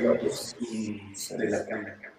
[0.00, 2.12] de la Cámara.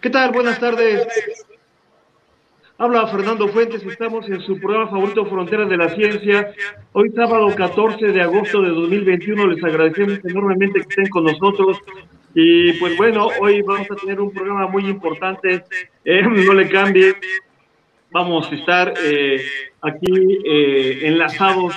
[0.00, 0.32] ¿Qué tal?
[0.32, 1.06] Buenas tardes.
[2.76, 6.52] Habla Fernando Fuentes, estamos en su programa favorito Fronteras de la Ciencia.
[6.92, 11.78] Hoy sábado 14 de agosto de 2021 les agradecemos enormemente que estén con nosotros.
[12.34, 15.64] Y pues bueno, hoy vamos a tener un programa muy importante,
[16.04, 17.14] eh, no le cambie.
[18.12, 19.42] Vamos a estar eh,
[19.80, 21.74] aquí eh, enlazados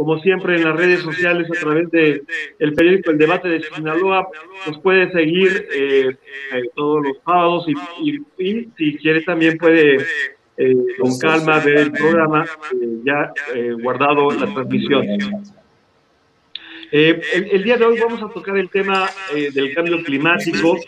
[0.00, 2.22] como siempre en las redes sociales a través de
[2.58, 4.26] el periódico El Debate de Sinaloa.
[4.66, 6.16] Nos puede seguir eh,
[6.54, 7.66] eh, todos los sábados
[8.38, 9.98] y, si quiere también puede
[10.56, 12.46] eh, con calma ver el programa
[13.04, 13.30] ya
[13.82, 15.04] guardado la transmisión.
[16.90, 20.78] El, día de hoy vamos a tocar el tema del cambio climático,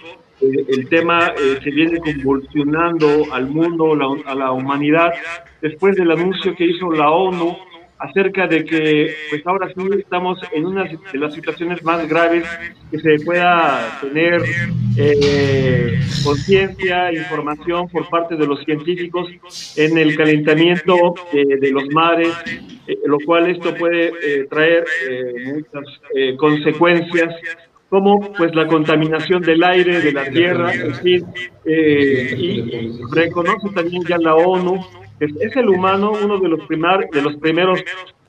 [0.40, 3.92] el tema que viene convulsionando al mundo,
[4.24, 5.12] a la humanidad,
[5.60, 7.71] después del anuncio que hizo la ONU
[8.02, 12.44] acerca de que pues ahora sí estamos en una de las situaciones más graves
[12.90, 14.42] que se pueda tener
[14.96, 19.28] eh, conciencia, información por parte de los científicos
[19.76, 22.34] en el calentamiento eh, de los mares,
[22.88, 24.84] eh, lo cual esto puede traer
[25.46, 25.84] muchas
[26.38, 27.34] consecuencias
[27.88, 31.26] como pues la contaminación del aire, de la tierra, en fin,
[31.66, 34.80] y reconoce también ya la ONU
[35.22, 37.80] es, el humano uno de los, de los primeros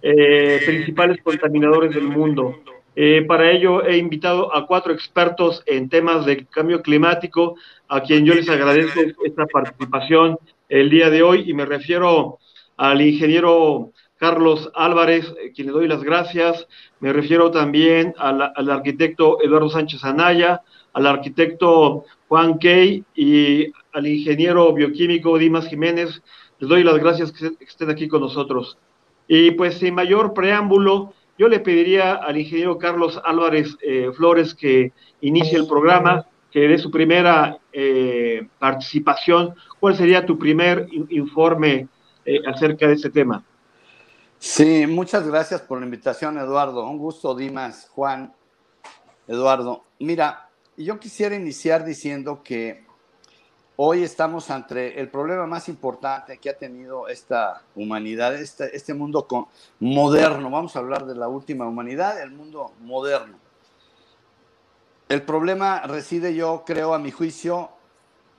[0.01, 2.55] eh, principales contaminadores del mundo.
[2.95, 7.55] Eh, para ello he invitado a cuatro expertos en temas de cambio climático,
[7.87, 10.37] a quien yo les agradezco esta participación
[10.69, 12.37] el día de hoy y me refiero
[12.77, 16.67] al ingeniero Carlos Álvarez, eh, quien le doy las gracias.
[16.99, 20.61] Me refiero también al, arquitecto Eduardo Sánchez Anaya,
[20.93, 26.21] al arquitecto Juan Key y al ingeniero bioquímico Dimas Jiménez,
[26.63, 28.77] les doy las gracias que estén aquí con nosotros.
[29.27, 34.93] Y pues sin mayor preámbulo, yo le pediría al ingeniero Carlos Álvarez eh, Flores que
[35.19, 39.55] inicie el programa, que dé su primera eh, participación.
[39.81, 41.89] ¿Cuál sería tu primer informe
[42.23, 43.43] eh, acerca de este tema?
[44.39, 46.87] Sí, muchas gracias por la invitación, Eduardo.
[46.89, 48.33] Un gusto, Dimas, Juan,
[49.27, 49.83] Eduardo.
[49.99, 52.85] Mira, yo quisiera iniciar diciendo que
[53.75, 59.27] Hoy estamos ante el problema más importante que ha tenido esta humanidad, este, este mundo
[59.79, 60.51] moderno.
[60.51, 63.35] Vamos a hablar de la última humanidad, el mundo moderno.
[65.09, 67.71] El problema reside, yo creo, a mi juicio,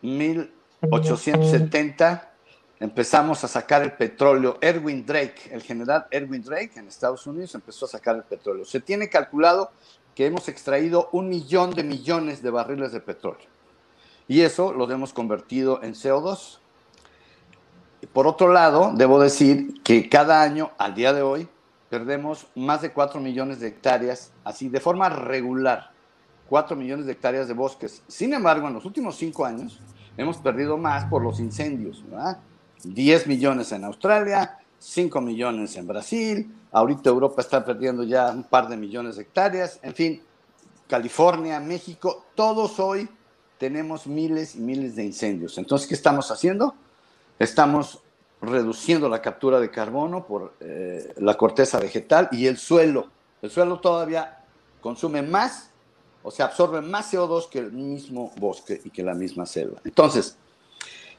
[0.03, 2.31] 1870.
[2.79, 4.59] Empezamos a sacar el petróleo.
[4.61, 8.65] Erwin Drake, el general Erwin Drake en Estados Unidos empezó a sacar el petróleo.
[8.65, 9.73] Se tiene calculado
[10.15, 13.54] que hemos extraído un millón de millones de barriles de petróleo
[14.29, 16.59] y eso lo hemos convertido en CO2.
[18.13, 21.49] Por otro lado, debo decir que cada año, al día de hoy,
[21.91, 25.91] perdemos más de 4 millones de hectáreas, así de forma regular,
[26.49, 28.03] 4 millones de hectáreas de bosques.
[28.09, 29.81] Sin embargo, en los últimos 5 años
[30.17, 32.39] hemos perdido más por los incendios, ¿verdad?
[32.83, 38.69] 10 millones en Australia, 5 millones en Brasil, ahorita Europa está perdiendo ya un par
[38.69, 40.23] de millones de hectáreas, en fin,
[40.87, 43.09] California, México, todos hoy
[43.59, 45.59] tenemos miles y miles de incendios.
[45.59, 46.75] Entonces, ¿qué estamos haciendo?
[47.39, 48.01] Estamos
[48.41, 53.09] reduciendo la captura de carbono por eh, la corteza vegetal y el suelo.
[53.43, 54.45] El suelo todavía
[54.81, 55.71] consume más,
[56.23, 59.81] o sea, absorbe más CO2 que el mismo bosque y que la misma selva.
[59.85, 60.37] Entonces,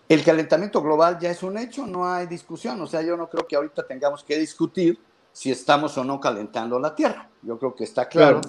[0.07, 2.79] el calentamiento global ya es un hecho, no hay discusión.
[2.81, 4.99] O sea, yo no creo que ahorita tengamos que discutir
[5.31, 7.29] si estamos o no calentando la Tierra.
[7.41, 8.41] Yo creo que está claro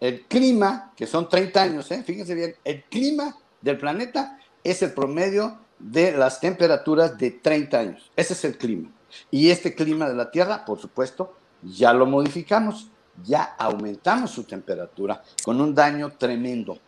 [0.00, 2.02] el clima, que son 30 años, ¿eh?
[2.04, 8.10] fíjense bien, el clima del planeta es el promedio de las temperaturas de 30 años.
[8.16, 8.90] Ese es el clima.
[9.30, 12.88] Y este clima de la Tierra, por supuesto, ya lo modificamos,
[13.24, 16.78] ya aumentamos su temperatura con un daño tremendo.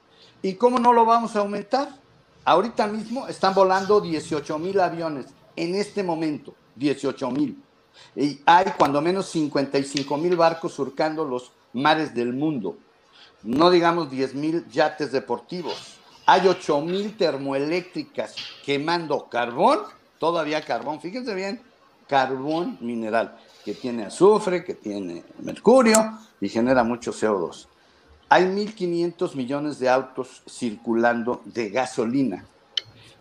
[0.43, 1.89] ¿Y cómo no lo vamos a aumentar?
[2.45, 5.27] Ahorita mismo están volando 18 mil aviones,
[5.57, 7.63] en este momento, 18 mil.
[8.15, 12.77] Y hay cuando menos 55 mil barcos surcando los mares del mundo
[13.43, 15.97] no digamos 10 mil yates deportivos.
[16.27, 19.81] Hay 8 mil termoeléctricas quemando carbón,
[20.19, 21.61] todavía carbón, fíjense bien,
[22.07, 27.67] carbón mineral, que tiene azufre, que tiene mercurio y genera mucho CO2.
[28.29, 32.45] Hay 1.500 millones de autos circulando de gasolina,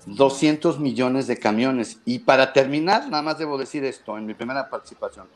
[0.06, 2.00] 200 millones de camiones.
[2.06, 5.28] Y para terminar, nada más debo decir esto en mi primera participación.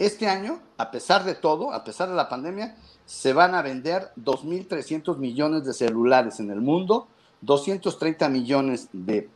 [0.00, 2.76] Este año, a pesar de todo, a pesar de la pandemia,
[3.10, 7.08] se van a vender 2.300 millones de celulares en el mundo,
[7.40, 9.28] 230 millones de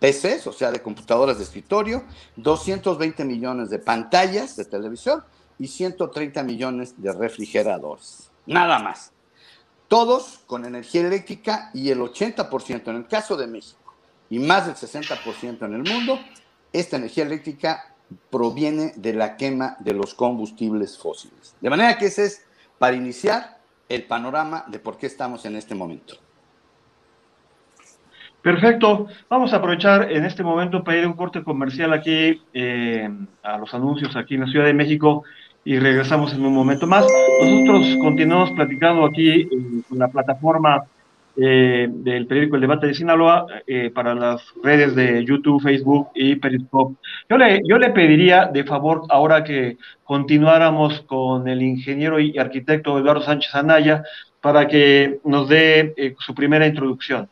[0.00, 2.04] PCs, o sea, de computadoras de escritorio,
[2.36, 5.22] 220 millones de pantallas de televisión
[5.58, 8.30] y 130 millones de refrigeradores.
[8.46, 9.12] Nada más.
[9.88, 13.94] Todos con energía eléctrica y el 80% en el caso de México
[14.30, 16.18] y más del 60% en el mundo,
[16.72, 17.94] esta energía eléctrica
[18.30, 21.54] proviene de la quema de los combustibles fósiles.
[21.60, 22.47] De manera que ese es,
[22.78, 23.58] para iniciar,
[23.88, 26.14] el panorama de por qué estamos en este momento.
[28.42, 29.08] Perfecto.
[29.28, 33.08] Vamos a aprovechar en este momento para ir a un corte comercial aquí eh,
[33.42, 35.24] a los anuncios aquí en la Ciudad de México
[35.64, 37.04] y regresamos en un momento más.
[37.42, 39.48] Nosotros continuamos platicando aquí eh,
[39.88, 40.84] con la plataforma
[41.40, 46.34] eh, del periódico El Debate de Sinaloa eh, para las redes de YouTube, Facebook y
[46.34, 46.96] Periscope.
[47.30, 52.98] Yo le, yo le pediría de favor, ahora que continuáramos con el ingeniero y arquitecto
[52.98, 54.02] Eduardo Sánchez Anaya,
[54.40, 57.28] para que nos dé eh, su primera introducción.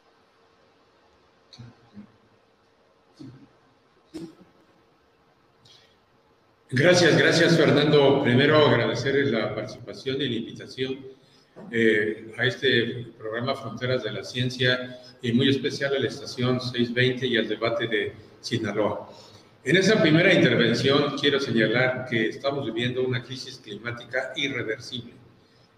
[6.70, 8.23] Gracias, gracias Fernando.
[8.23, 11.16] Primero agradecer la participación y la invitación
[11.70, 17.26] eh, a este programa Fronteras de la Ciencia y muy especial a la estación 620
[17.26, 19.08] y al debate de Sinaloa.
[19.64, 25.12] En esa primera intervención quiero señalar que estamos viviendo una crisis climática irreversible.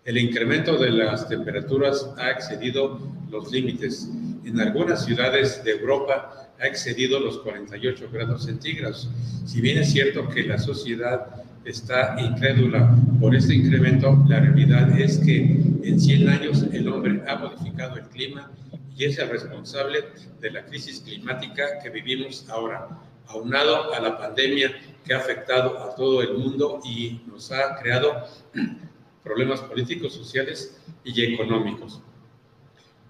[0.05, 3.01] El incremento de las temperaturas ha excedido
[3.31, 4.09] los límites.
[4.45, 9.09] En algunas ciudades de Europa ha excedido los 48 grados centígrados.
[9.47, 15.19] Si bien es cierto que la sociedad está incrédula por este incremento, la realidad es
[15.19, 15.39] que
[15.83, 18.51] en 100 años el hombre ha modificado el clima
[18.97, 20.05] y es el responsable
[20.41, 22.89] de la crisis climática que vivimos ahora,
[23.27, 24.73] aunado a la pandemia
[25.05, 28.25] que ha afectado a todo el mundo y nos ha creado
[29.23, 32.01] problemas políticos, sociales y económicos.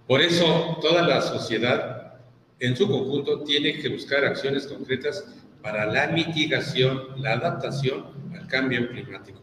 [0.07, 2.15] Por eso toda la sociedad
[2.61, 5.25] en su conjunto tiene que buscar acciones concretas
[5.63, 8.18] para la mitigación, la adaptación
[8.49, 9.41] cambio climático.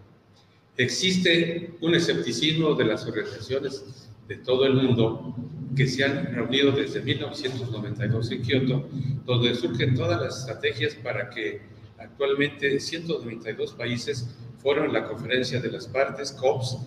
[0.78, 5.36] Existe un escepticismo de las organizaciones de todo el mundo
[5.75, 8.90] que se han reunido desde 1992 en Kioto,
[9.25, 11.62] donde surgen todas las estrategias para que
[11.98, 16.78] actualmente 192 países fueron la conferencia de las partes, COPS,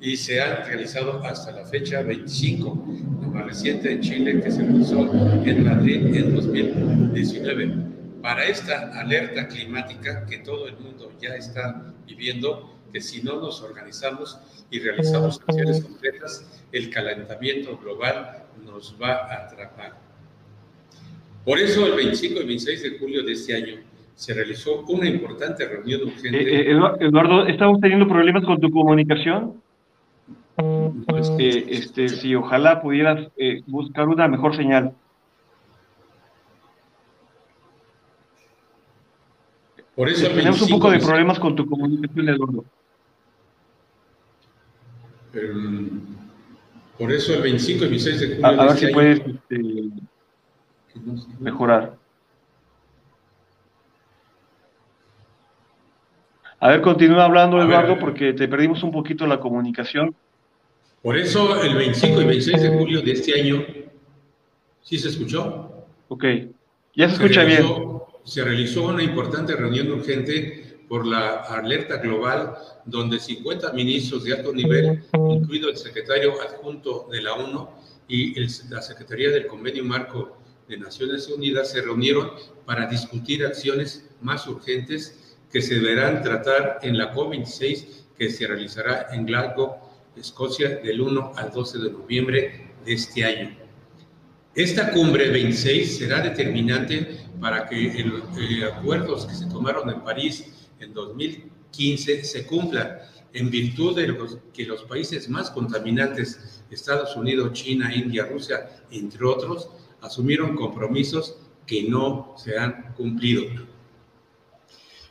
[0.00, 2.86] y se han realizado hasta la fecha 25,
[3.22, 5.00] la más reciente en Chile que se realizó
[5.44, 7.94] en Madrid en 2019
[8.24, 13.62] para esta alerta climática que todo el mundo ya está viviendo, que si no nos
[13.62, 14.40] organizamos
[14.70, 19.92] y realizamos acciones concretas, el calentamiento global nos va a atrapar.
[21.44, 23.74] Por eso, el 25 y 26 de julio de este año,
[24.14, 26.40] se realizó una importante reunión urgente.
[26.40, 29.60] Eh, eh, Eduardo, ¿estamos teniendo problemas con tu comunicación?
[31.18, 34.94] Este, este, si ojalá pudieras eh, buscar una mejor señal.
[39.96, 42.64] Por eso tenemos un poco de problemas con tu comunicación, Eduardo.
[46.98, 48.46] por eso el 25 y 26 de julio.
[48.46, 49.62] A, a ver si puedes este,
[51.38, 51.96] mejorar.
[56.58, 60.14] A ver, continúa hablando, Eduardo, porque te perdimos un poquito la comunicación.
[61.02, 63.64] Por eso el 25 y 26 de julio de este año,
[64.82, 65.86] ¿sí se escuchó?
[66.08, 66.24] Ok,
[66.94, 67.66] ya se escucha bien
[68.24, 74.52] se realizó una importante reunión urgente por la alerta global, donde 50 ministros de alto
[74.52, 77.68] nivel, incluido el secretario adjunto de la ONU
[78.08, 78.38] y
[78.68, 80.36] la Secretaría del Convenio Marco
[80.68, 82.32] de Naciones Unidas, se reunieron
[82.64, 87.86] para discutir acciones más urgentes que se deberán tratar en la COP26
[88.18, 89.76] que se realizará en Glasgow,
[90.16, 93.63] Escocia, del 1 al 12 de noviembre de este año.
[94.54, 100.68] Esta cumbre 26 será determinante para que los eh, acuerdos que se tomaron en París
[100.78, 102.98] en 2015 se cumplan
[103.32, 104.16] en virtud de
[104.52, 109.68] que los países más contaminantes, Estados Unidos, China, India, Rusia, entre otros,
[110.00, 113.42] asumieron compromisos que no se han cumplido.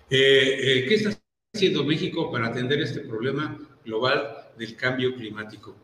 [0.10, 1.20] Eh, eh, ¿Qué está
[1.54, 5.76] haciendo México para atender este problema global del cambio climático?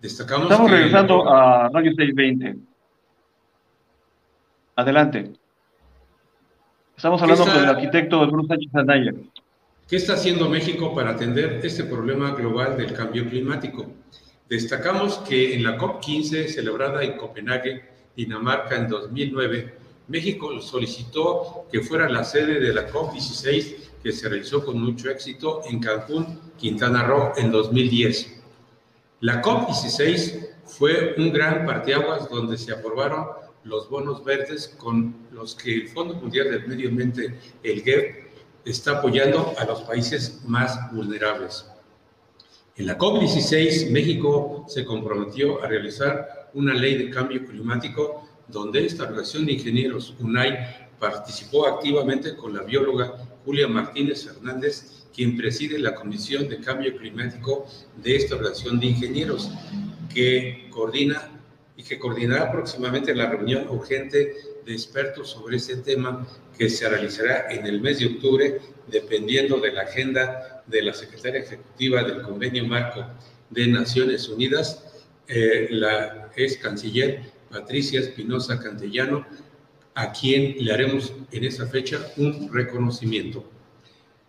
[0.00, 2.65] Destacamos Estamos regresando a Radio 620.
[4.76, 5.32] Adelante.
[6.94, 9.14] Estamos hablando con el arquitecto Bruno Sánchez Anaya.
[9.88, 13.86] ¿Qué está haciendo México para atender este problema global del cambio climático?
[14.50, 19.74] Destacamos que en la COP15 celebrada en Copenhague, Dinamarca, en 2009,
[20.08, 25.62] México solicitó que fuera la sede de la COP16 que se realizó con mucho éxito
[25.70, 28.42] en Cancún, Quintana Roo, en 2010.
[29.20, 35.74] La COP16 fue un gran parteaguas donde se aprobaron los bonos verdes con los que
[35.74, 38.26] el Fondo Mundial del Medio Ambiente, el GEP,
[38.64, 41.66] está apoyando a los países más vulnerables.
[42.76, 49.04] En la COP16, México se comprometió a realizar una ley de cambio climático donde esta
[49.04, 55.94] organización de ingenieros, UNAI, participó activamente con la bióloga Julia Martínez Hernández, quien preside la
[55.94, 59.50] Comisión de Cambio Climático de esta organización de ingenieros,
[60.12, 61.35] que coordina
[61.76, 67.46] y que coordinará próximamente la reunión urgente de expertos sobre este tema que se realizará
[67.50, 72.64] en el mes de octubre, dependiendo de la agenda de la secretaria ejecutiva del Convenio
[72.64, 73.04] Marco
[73.50, 79.26] de Naciones Unidas, eh, la ex canciller Patricia Espinosa Cantellano,
[79.94, 83.44] a quien le haremos en esa fecha un reconocimiento.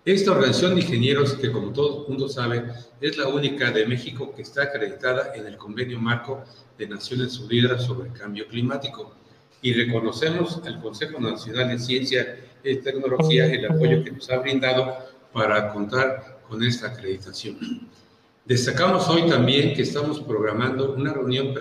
[0.08, 2.64] Esta organización de ingenieros, que como todo el mundo sabe,
[3.02, 6.46] es la única de México que está acreditada en el Convenio Marco
[6.78, 9.14] de Naciones Unidas sobre Cambio Climático
[9.62, 14.96] y reconocemos al Consejo Nacional de Ciencia y Tecnología el apoyo que nos ha brindado
[15.34, 17.90] para contar con esta acreditación.
[18.46, 21.54] Destacamos hoy también que estamos programando una reunión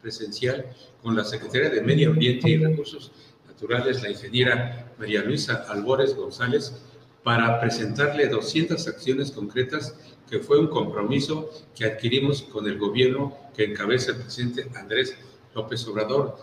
[0.00, 3.12] presencial con la Secretaría de Medio Ambiente y Recursos
[3.46, 6.80] Naturales, la ingeniera María Luisa Albores González,
[7.24, 9.98] para presentarle 200 acciones concretas
[10.30, 15.18] que fue un compromiso que adquirimos con el gobierno que encabeza el presidente Andrés
[15.54, 16.36] López Obrador.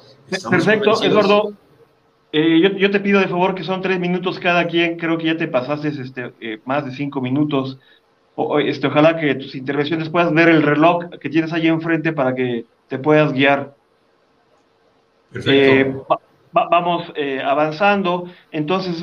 [0.49, 1.53] Perfecto, Eduardo.
[2.33, 4.97] Eh, yo, te pido de favor que son tres minutos cada quien.
[4.97, 7.77] Creo que ya te pasaste este, eh, más de cinco minutos.
[8.35, 12.33] O, este, ojalá que tus intervenciones puedas ver el reloj que tienes ahí enfrente para
[12.33, 13.75] que te puedas guiar.
[15.31, 15.51] Perfecto.
[15.51, 16.17] Eh,
[16.53, 17.11] vamos
[17.43, 18.25] avanzando.
[18.51, 18.99] Entonces,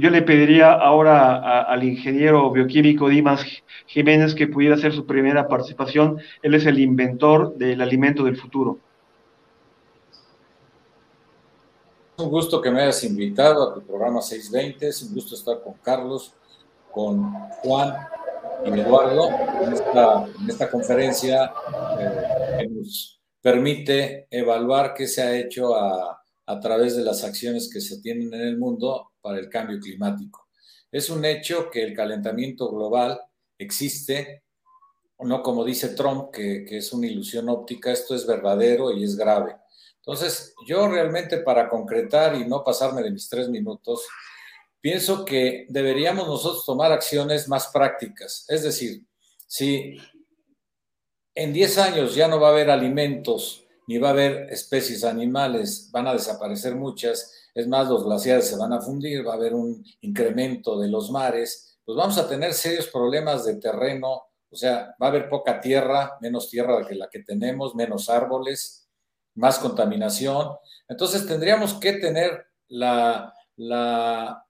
[0.00, 3.44] yo le pediría ahora al ingeniero bioquímico Dimas
[3.86, 6.18] Jiménez que pudiera hacer su primera participación.
[6.42, 8.78] Él es el inventor del alimento del futuro.
[12.20, 14.88] un gusto que me hayas invitado a tu programa 620.
[14.88, 16.34] Es un gusto estar con Carlos,
[16.90, 17.94] con Juan
[18.64, 19.30] y Eduardo
[19.62, 19.72] en
[20.48, 21.52] esta, conferencia
[21.98, 26.19] eh, que nos permite evaluar qué se ha hecho a,
[26.50, 30.48] a través de las acciones que se tienen en el mundo para el cambio climático.
[30.90, 33.20] Es un hecho que el calentamiento global
[33.56, 34.42] existe,
[35.20, 39.14] no como dice Trump, que, que es una ilusión óptica, esto es verdadero y es
[39.16, 39.54] grave.
[39.98, 44.04] Entonces, yo realmente para concretar y no pasarme de mis tres minutos,
[44.80, 48.44] pienso que deberíamos nosotros tomar acciones más prácticas.
[48.48, 49.04] Es decir,
[49.46, 49.96] si
[51.32, 55.88] en 10 años ya no va a haber alimentos ni va a haber especies animales,
[55.92, 59.54] van a desaparecer muchas, es más, los glaciares se van a fundir, va a haber
[59.54, 64.94] un incremento de los mares, pues vamos a tener serios problemas de terreno, o sea,
[65.00, 68.88] va a haber poca tierra, menos tierra que la que tenemos, menos árboles,
[69.34, 70.56] más contaminación.
[70.88, 74.44] Entonces tendríamos que tener la, la,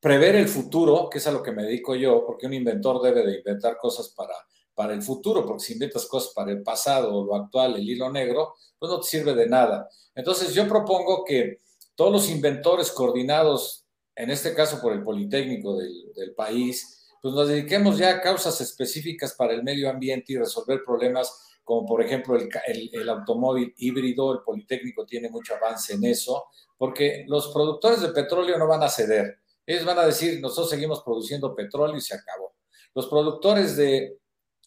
[0.00, 3.24] prever el futuro, que es a lo que me dedico yo, porque un inventor debe
[3.24, 4.34] de inventar cosas para,
[4.80, 8.10] para el futuro, porque si inventas cosas para el pasado o lo actual, el hilo
[8.10, 9.90] negro, pues no te sirve de nada.
[10.14, 11.60] Entonces yo propongo que
[11.94, 13.84] todos los inventores coordinados,
[14.16, 18.58] en este caso por el Politécnico del, del país, pues nos dediquemos ya a causas
[18.62, 21.30] específicas para el medio ambiente y resolver problemas
[21.70, 26.46] como por ejemplo el, automóvil híbrido, el Politécnico tiene mucho avance en eso,
[26.76, 29.38] porque los productores de petróleo no van a ceder.
[29.66, 32.54] Ellos van a decir, nosotros seguimos produciendo petróleo y se acabó.
[32.94, 34.19] Los productores de,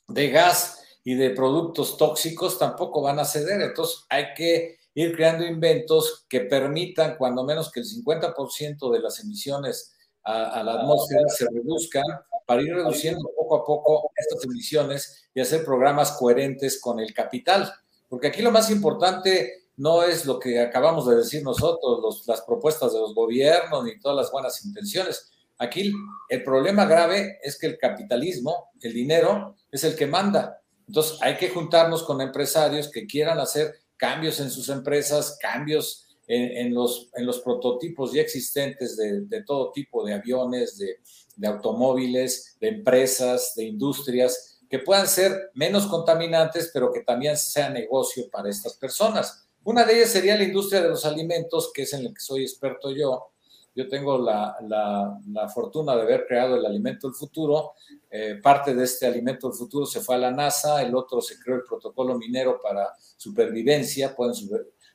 [0.07, 3.61] de gas y de productos tóxicos tampoco van a ceder.
[3.61, 9.19] Entonces hay que ir creando inventos que permitan, cuando menos que el 50% de las
[9.19, 12.03] emisiones a, la atmósfera se reduzcan
[12.45, 17.73] para ir reduciendo poco a poco estas emisiones y hacer programas coherentes con el capital.
[18.07, 22.93] Porque aquí lo más importante no es lo que acabamos de decir nosotros, las propuestas
[22.93, 25.31] de los gobiernos ni todas las buenas intenciones.
[25.57, 25.91] Aquí
[26.29, 30.61] el problema grave es que el capitalismo, el dinero, es el que manda.
[30.87, 36.73] Entonces hay que juntarnos con empresarios que quieran hacer cambios en sus empresas, cambios en,
[36.73, 40.99] los, en los prototipos ya existentes de, todo tipo de aviones, de,
[41.35, 47.69] de automóviles, de empresas, de industrias, que puedan ser menos contaminantes, pero que también sea
[47.69, 49.47] negocio para estas personas.
[49.63, 52.41] Una de ellas sería la industria de los alimentos, que es en la que soy
[52.41, 53.32] experto yo.
[53.75, 57.73] Yo tengo la, la, fortuna de haber creado el alimento del futuro.
[58.09, 61.39] Eh, parte de este alimento del futuro se fue a la NASA, el otro se
[61.39, 64.15] creó el protocolo minero para supervivencia.
[64.15, 64.35] Pueden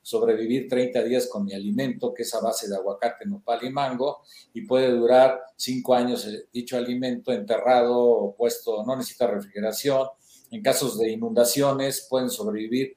[0.01, 4.23] sobrevivir 30 días con mi alimento, que es a base de aguacate, nopal y mango,
[4.55, 10.07] y puede durar 5 años eh, dicho alimento enterrado o puesto, no necesita refrigeración.
[10.51, 12.97] En casos de inundaciones pueden sobrevivir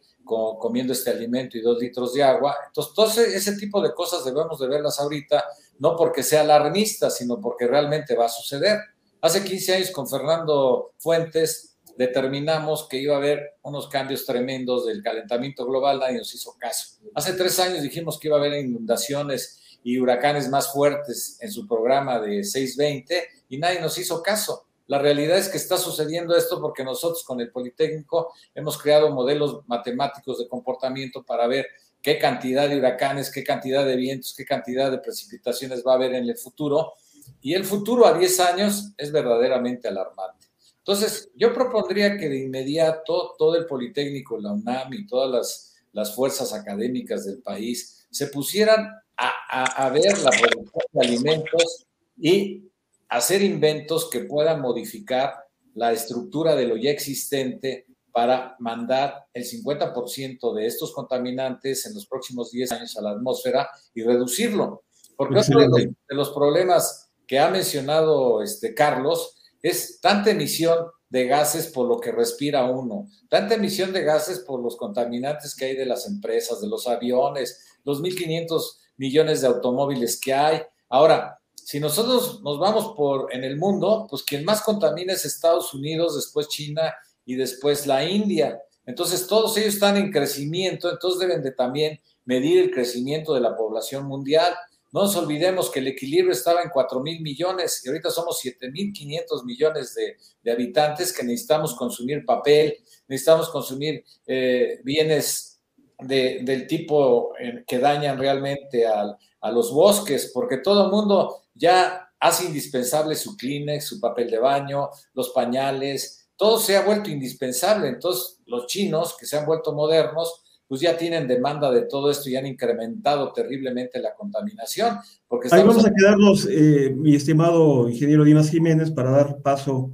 [0.60, 2.56] comiendo este alimento y dos litros de agua.
[2.68, 5.44] Entonces, ese, tipo de cosas debemos de verlas ahorita,
[5.80, 8.80] no porque sea alarmista, sino porque realmente va a suceder.
[9.22, 15.04] Hace 15 años con Fernando Fuentes determinamos que iba a haber unos cambios tremendos del
[15.04, 16.98] calentamiento global, nadie nos hizo caso.
[17.14, 21.68] Hace tres años dijimos que iba a haber inundaciones y huracanes más fuertes en su
[21.68, 24.66] programa de 620 y nadie nos hizo caso.
[24.92, 29.62] La realidad es que está sucediendo esto porque nosotros con el Politécnico hemos creado modelos
[29.66, 31.66] matemáticos de comportamiento para ver
[32.02, 36.14] qué cantidad de huracanes, qué cantidad de vientos, qué cantidad de precipitaciones va a haber
[36.16, 36.92] en el futuro.
[37.40, 40.48] Y el futuro a 10 años es verdaderamente alarmante.
[40.80, 46.52] Entonces, yo propondría que de inmediato todo el Politécnico, la UNAM y todas las, fuerzas
[46.52, 51.86] académicas del país se pusieran a ver la producción de alimentos
[52.18, 52.71] y
[53.12, 55.36] hacer inventos que puedan modificar
[55.76, 62.08] la estructura de lo ya existente para mandar el 50% de estos contaminantes en los
[62.08, 64.84] próximos 10 años a la atmósfera y reducirlo.
[65.18, 70.78] Porque otro de los, problemas que ha mencionado este Carlos es tanta emisión
[71.10, 75.66] de gases por lo que respira uno, tanta emisión de gases por los contaminantes que
[75.66, 78.62] hay de las empresas, de los aviones, los 1.500
[78.96, 80.62] millones de automóviles que hay.
[80.90, 81.41] Ahora,
[81.72, 86.18] si nosotros nos vamos por en el mundo, pues quien más contamina es Estados Unidos,
[86.18, 86.94] después China
[87.26, 88.62] y después la India.
[88.86, 93.56] Entonces todos ellos están en crecimiento, entonces deben de también medir el crecimiento de la
[93.56, 94.54] población mundial.
[94.92, 98.70] No nos olvidemos que el equilibrio estaba en 4 mil millones y ahorita somos 7
[98.70, 99.96] mil 500 millones
[100.44, 105.62] de, habitantes que necesitamos consumir papel, necesitamos consumir eh, bienes
[106.00, 112.46] del tipo eh, que dañan realmente a los bosques, porque todo el mundo ya hace
[112.46, 117.88] indispensable su Kleenex, su papel de baño, los pañales, todo se ha vuelto indispensable.
[117.88, 122.30] Entonces, los chinos, que se han vuelto modernos, pues ya tienen demanda de todo esto
[122.30, 124.98] y han incrementado terriblemente la contaminación.
[125.28, 129.92] Porque Ahí vamos a quedarnos, eh, mi estimado ingeniero Dimas Jiménez, para dar paso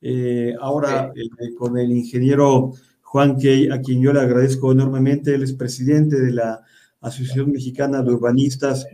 [0.00, 2.72] eh, ahora eh, con el ingeniero
[3.02, 5.34] Juan Key, a quien yo le agradezco enormemente.
[5.34, 6.62] Él es presidente de la
[7.00, 8.86] Asociación Mexicana de Urbanistas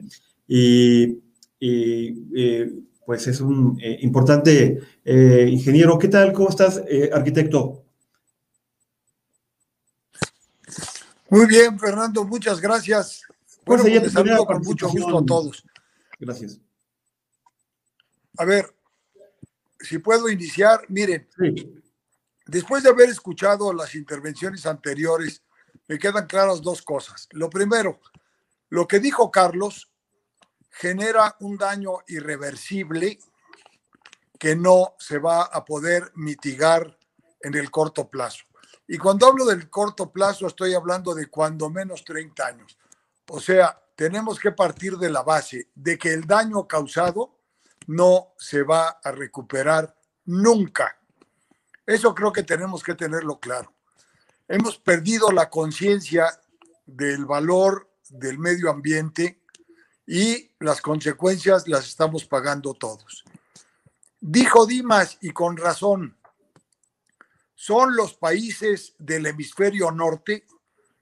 [0.48, 1.25] y
[1.58, 5.96] y pues es un eh, importante eh, ingeniero.
[5.96, 6.32] ¿Qué tal?
[6.32, 7.84] ¿Cómo estás, eh, arquitecto?
[11.30, 13.22] Muy bien, Fernando, muchas gracias.
[13.64, 15.64] Bueno, pues les saludo con mucho gusto a todos.
[16.18, 16.60] Gracias.
[18.38, 18.74] A ver,
[19.80, 21.28] si puedo iniciar, miren,
[22.46, 25.42] después de haber escuchado las intervenciones anteriores,
[25.86, 27.28] me quedan claras dos cosas.
[27.32, 28.00] Lo primero,
[28.68, 29.90] lo que dijo Carlos
[30.78, 33.18] genera un daño irreversible
[34.38, 36.98] que no se va a poder mitigar
[37.40, 38.44] en el corto plazo.
[38.86, 42.78] Y cuando hablo del corto plazo, estoy hablando de cuando menos 30 años.
[43.28, 47.38] O sea, tenemos que partir de la base de que el daño causado
[47.86, 50.98] no se va a recuperar nunca.
[51.86, 53.72] Eso creo que tenemos que tenerlo claro.
[54.46, 56.38] Hemos perdido la conciencia
[56.84, 59.40] del valor del medio ambiente
[60.06, 63.24] y las consecuencias las estamos pagando todos.
[64.20, 66.16] Dijo Dimas, y con razón,
[67.54, 70.46] son los países del hemisferio norte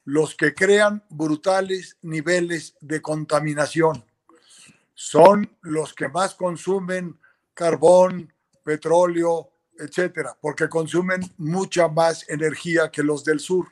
[0.05, 4.05] los que crean brutales niveles de contaminación.
[4.95, 7.19] Son los que más consumen
[7.53, 13.69] carbón, petróleo, etcétera, porque consumen mucha más energía que los del sur.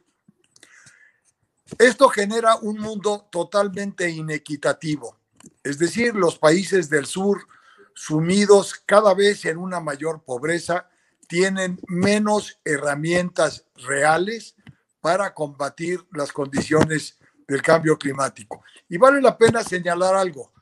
[1.79, 5.22] Esto genera un mundo totalmente inequitativo
[5.65, 7.47] es decir, los países del sur
[7.95, 10.89] sumidos cada vez en una mayor pobreza
[11.29, 14.57] tienen menos herramientas reales
[15.01, 18.63] para combatir las condiciones del cambio climático.
[18.89, 20.53] Y vale la pena señalar algo.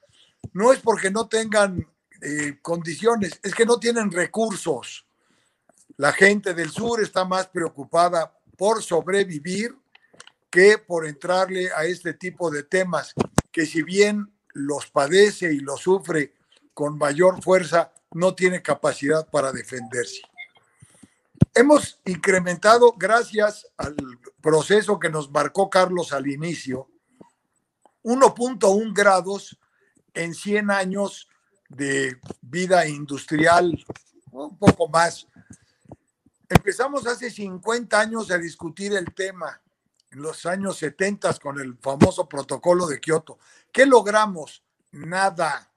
[0.53, 1.87] No es porque no tengan
[2.23, 5.07] eh, condiciones, es que no tienen recursos.
[5.97, 9.77] La gente del sur está más preocupada por sobrevivir
[10.51, 13.15] que por entrarle a este tipo de temas
[13.53, 16.35] que si bien los padece y los sufre
[16.75, 20.23] con mayor fuerza, no tiene capacidad para defenderse.
[21.55, 23.97] Hemos incrementado, gracias al
[24.41, 26.89] proceso que nos marcó Carlos al inicio,
[28.03, 29.59] 1.1 grados
[30.15, 31.29] en 100 años
[31.69, 33.85] de vida industrial,
[34.33, 35.27] un poco más.
[36.49, 39.61] Empezamos hace 50 años a discutir el tema
[40.11, 43.39] en los años 70 con el famoso protocolo de Kioto.
[43.73, 44.65] ¿Qué logramos?
[44.93, 45.71] Nada.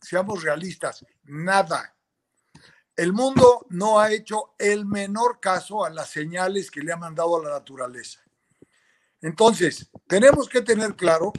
[0.00, 1.94] Seamos realistas, nada.
[2.94, 7.36] El mundo no ha hecho el menor caso a las señales que le ha mandado
[7.36, 8.20] a la naturaleza.
[9.20, 11.32] Entonces, tenemos que tener claro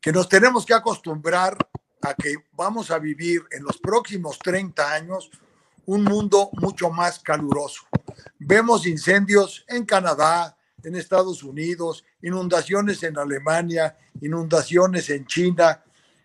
[0.00, 1.56] que nos tenemos que acostumbrar
[2.02, 5.30] a que vamos a vivir en los próximos 30 años
[5.86, 7.82] un mundo mucho más caluroso.
[8.38, 15.82] Vemos incendios en Canadá, en Estados Unidos, inundaciones en Alemania, inundaciones en China,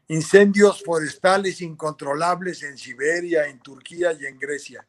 [0.07, 4.85] incendios forestales incontrolables en Siberia, en Turquía y en Grecia.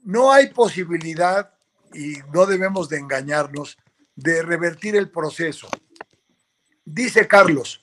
[0.00, 1.52] No hay posibilidad,
[1.92, 3.76] y no debemos de engañarnos,
[4.14, 5.68] de revertir el proceso.
[6.84, 7.80] Dice Carlos,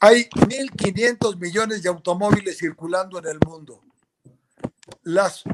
[0.00, 3.82] hay 1.500 millones de automóviles circulando en el mundo.
[5.02, 5.44] Las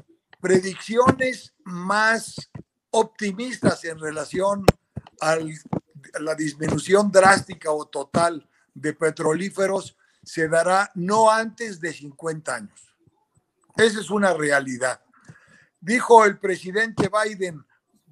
[0.40, 2.50] predicciones más
[2.90, 4.64] optimistas en relación
[5.20, 5.36] a
[6.20, 12.94] la disminución drástica o total de petrolíferos se dará no antes de 50 años.
[13.76, 15.00] Esa es una realidad.
[15.80, 17.64] Dijo el presidente Biden,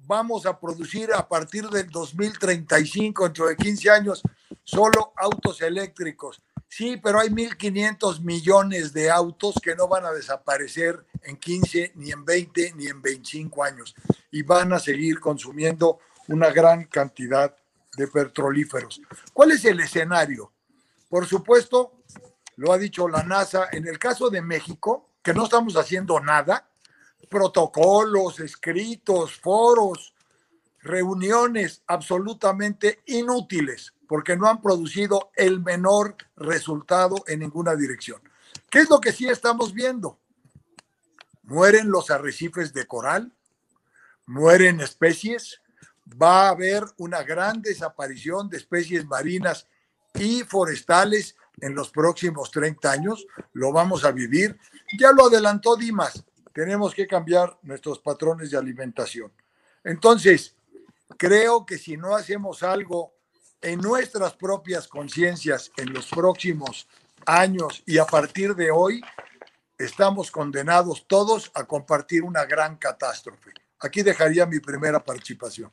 [0.05, 4.21] vamos a producir a partir del 2035, dentro de 15 años,
[4.63, 6.41] solo autos eléctricos.
[6.69, 12.11] Sí, pero hay 1.500 millones de autos que no van a desaparecer en 15, ni
[12.11, 13.95] en 20, ni en 25 años
[14.31, 17.55] y van a seguir consumiendo una gran cantidad
[17.95, 19.01] de petrolíferos.
[19.33, 20.51] ¿Cuál es el escenario?
[21.09, 21.93] Por supuesto,
[22.57, 26.69] lo ha dicho la NASA, en el caso de México, que no estamos haciendo nada,
[27.29, 30.13] protocolos, escritos, foros,
[30.81, 38.21] reuniones absolutamente inútiles, porque no han producido el menor resultado en ninguna dirección.
[38.69, 40.19] ¿Qué es lo que sí estamos viendo?
[41.43, 43.31] Mueren los arrecifes de coral,
[44.25, 45.61] mueren especies,
[46.21, 49.67] va a haber una gran desaparición de especies marinas
[50.13, 54.59] y forestales en los próximos 30 años, lo vamos a vivir.
[54.97, 59.31] Ya lo adelantó Dimas, tenemos que cambiar nuestros patrones de alimentación.
[59.83, 60.55] Entonces,
[61.17, 63.16] creo que si no hacemos algo
[63.61, 66.87] en nuestras propias conciencias en los próximos
[67.25, 69.01] años y a partir de hoy,
[69.77, 73.51] estamos condenados todos a compartir una gran catástrofe.
[73.79, 75.71] Aquí dejaría mi primera participación.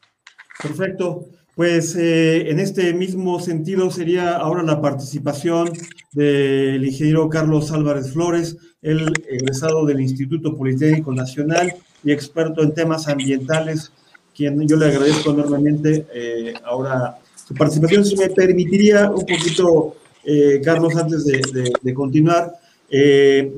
[0.61, 1.27] Perfecto.
[1.55, 5.73] Pues eh, en este mismo sentido sería ahora la participación
[6.13, 13.07] del ingeniero Carlos Álvarez Flores, el egresado del Instituto Politécnico Nacional y experto en temas
[13.07, 13.93] ambientales,
[14.35, 18.05] quien yo le agradezco enormemente eh, ahora su participación.
[18.05, 22.53] Si me permitiría un poquito, eh, Carlos, antes de, de continuar,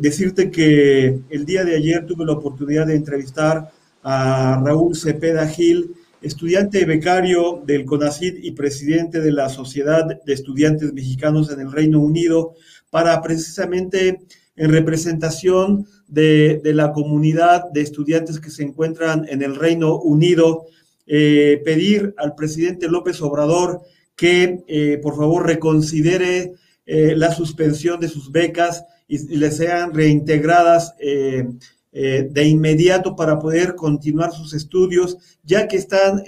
[0.01, 3.71] decirte que el día de ayer tuve la oportunidad de entrevistar
[4.03, 10.93] a Raúl Cepeda Gil, estudiante becario del CONACID y presidente de la Sociedad de Estudiantes
[10.93, 12.55] Mexicanos en el Reino Unido,
[12.91, 14.21] para precisamente
[14.57, 20.67] en representación de, la comunidad de estudiantes que se encuentran en el Reino Unido,
[21.09, 23.83] eh, pedir al presidente López Obrador
[24.17, 30.97] que eh, por favor reconsidere eh, la suspensión de sus becas y, les sean reintegradas
[30.99, 36.25] de inmediato para poder continuar sus estudios, ya que están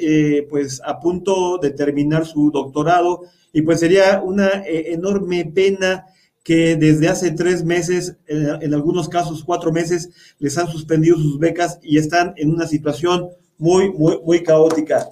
[0.49, 3.23] pues a punto de terminar su doctorado.
[3.53, 6.07] Y pues sería una enorme pena
[6.45, 11.79] que desde hace tres meses, en, algunos casos cuatro meses, les han suspendido sus becas
[11.83, 15.09] y están en una situación muy, muy, muy caótica.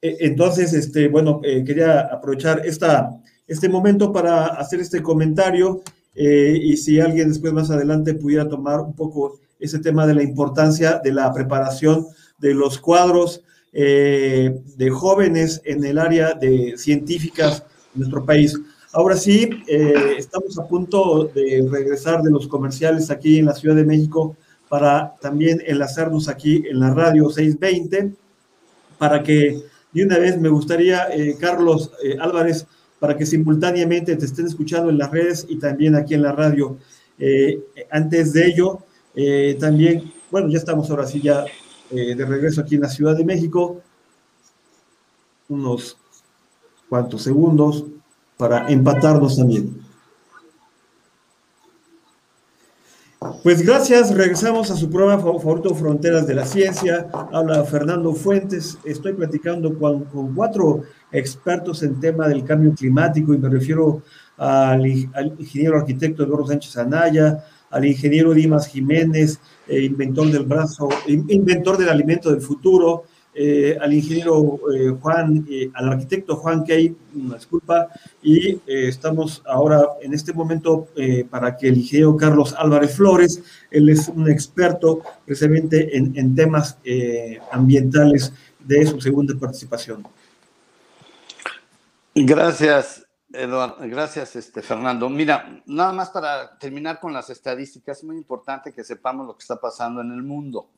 [0.00, 3.10] E, entonces, este, bueno, quería aprovechar esta,
[3.46, 5.82] este momento para hacer este comentario
[6.14, 11.00] y si alguien después más adelante pudiera tomar un poco ese tema de la importancia
[11.02, 12.06] de la preparación
[12.38, 18.58] de los cuadros eh, de jóvenes en el área de científicas en nuestro país.
[18.92, 23.76] Ahora sí, eh, estamos a punto de regresar de los comerciales aquí en la Ciudad
[23.76, 24.36] de México
[24.72, 28.14] para también enlazarnos aquí en la radio 620,
[28.96, 32.66] para que de una vez me gustaría, eh, Carlos Álvarez,
[32.98, 36.78] para que simultáneamente te estén escuchando en las redes y también aquí en la radio.
[37.90, 38.78] antes de ello,
[39.14, 41.44] eh, también, bueno, ya estamos ahora sí ya
[41.90, 43.82] eh, de regreso aquí en la Ciudad de México.
[45.50, 45.98] Unos
[46.88, 47.84] cuantos segundos
[48.38, 49.91] para empatarnos también.
[53.42, 57.08] Pues gracias, regresamos a su programa favorito Fronteras de la Ciencia.
[57.32, 58.78] Habla Fernando Fuentes.
[58.84, 60.04] Estoy platicando con,
[60.34, 64.02] cuatro expertos en tema del cambio climático y me refiero
[64.36, 64.82] al,
[65.14, 71.78] al ingeniero arquitecto Eduardo Sánchez Anaya, al ingeniero Dimas Jiménez, eh, inventor del brazo, inventor
[71.78, 77.88] del alimento del futuro, eh, al ingeniero eh, Juan, al arquitecto Juan Key, una disculpa,
[78.22, 80.88] y estamos ahora en este momento
[81.30, 86.78] para que el ingeniero Carlos Álvarez Flores, él es un experto precisamente en, en temas
[87.50, 90.06] ambientales de su segunda participación.
[92.14, 95.08] Gracias, Eduardo, gracias, este, Fernando.
[95.08, 99.40] Mira, nada más para terminar con las estadísticas, es muy importante que sepamos lo que
[99.40, 100.68] está pasando en el mundo.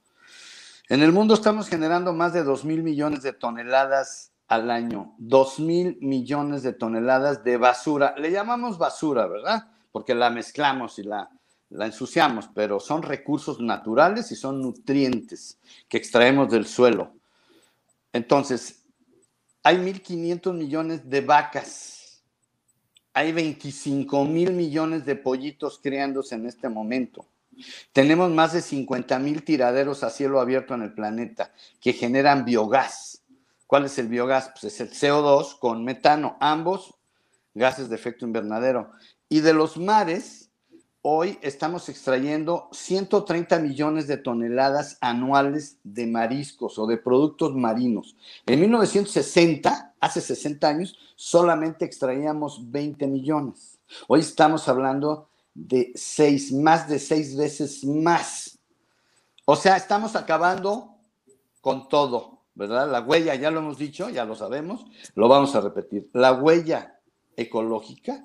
[0.90, 5.14] En el mundo estamos generando más de 2 mil millones de toneladas al año.
[5.18, 8.14] 2 mil millones de toneladas de basura.
[8.18, 9.68] Le llamamos basura, ¿verdad?
[9.92, 11.30] Porque la mezclamos y la,
[11.70, 17.14] la ensuciamos, pero son recursos naturales y son nutrientes que extraemos del suelo.
[18.12, 18.84] Entonces,
[19.62, 22.22] hay 1.500 millones de vacas,
[23.14, 27.26] hay 25 mil millones de pollitos criándose en este momento.
[27.92, 33.22] Tenemos más de 50 mil tiraderos a cielo abierto en el planeta que generan biogás.
[33.66, 34.50] ¿Cuál es el biogás?
[34.50, 36.94] Pues es el CO2 con metano, ambos
[37.54, 38.90] gases de efecto invernadero.
[39.28, 40.50] Y de los mares,
[41.02, 48.16] hoy estamos extrayendo 130 millones de toneladas anuales de mariscos o de productos marinos.
[48.46, 53.78] En 1960, hace 60 años, solamente extraíamos 20 millones.
[54.08, 58.58] Hoy estamos hablando de seis, más de seis veces más.
[59.44, 60.96] O sea, estamos acabando
[61.60, 62.90] con todo, ¿verdad?
[62.90, 66.10] La huella, ya lo hemos dicho, ya lo sabemos, lo vamos a repetir.
[66.12, 66.98] La huella
[67.36, 68.24] ecológica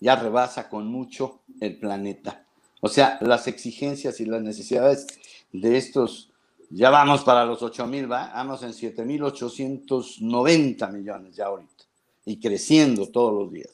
[0.00, 2.44] ya rebasa con mucho el planeta.
[2.80, 5.06] O sea, las exigencias y las necesidades
[5.52, 6.32] de estos,
[6.70, 8.32] ya vamos para los 8 mil, ¿va?
[8.34, 11.84] Vamos en 7.890 millones ya ahorita
[12.24, 13.68] y creciendo todos los días.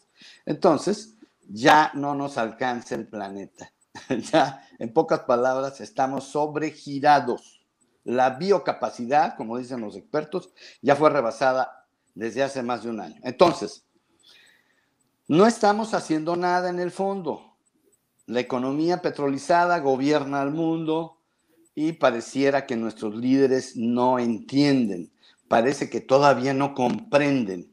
[0.44, 1.15] Entonces,
[1.48, 3.72] ya no nos alcanza el planeta.
[4.30, 7.66] Ya, en pocas palabras, estamos sobregirados.
[8.04, 10.50] La biocapacidad, como dicen los expertos,
[10.82, 13.16] ya fue rebasada desde hace más de un año.
[13.22, 13.86] Entonces,
[15.28, 17.56] no estamos haciendo nada en el fondo.
[18.26, 21.22] La economía petrolizada gobierna al mundo
[21.74, 25.12] y pareciera que nuestros líderes no entienden.
[25.48, 27.72] Parece que todavía no comprenden.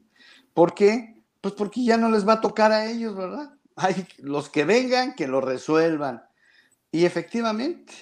[0.52, 1.22] ¿Por qué?
[1.40, 3.53] Pues porque ya no les va a tocar a ellos, ¿verdad?
[3.76, 6.24] Hay los que vengan, que lo resuelvan.
[6.92, 7.92] Y efectivamente,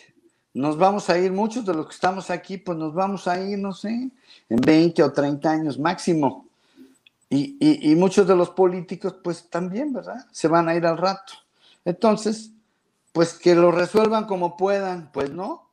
[0.55, 3.59] nos vamos a ir, muchos de los que estamos aquí, pues nos vamos a ir,
[3.59, 4.11] no sé,
[4.49, 6.47] en 20 o 30 años máximo.
[7.31, 10.27] Y, y, muchos de los políticos, pues también, ¿verdad?
[10.33, 11.33] Se van a ir al rato.
[11.83, 12.51] Entonces,
[13.13, 15.71] pues que lo resuelvan como puedan, pues no,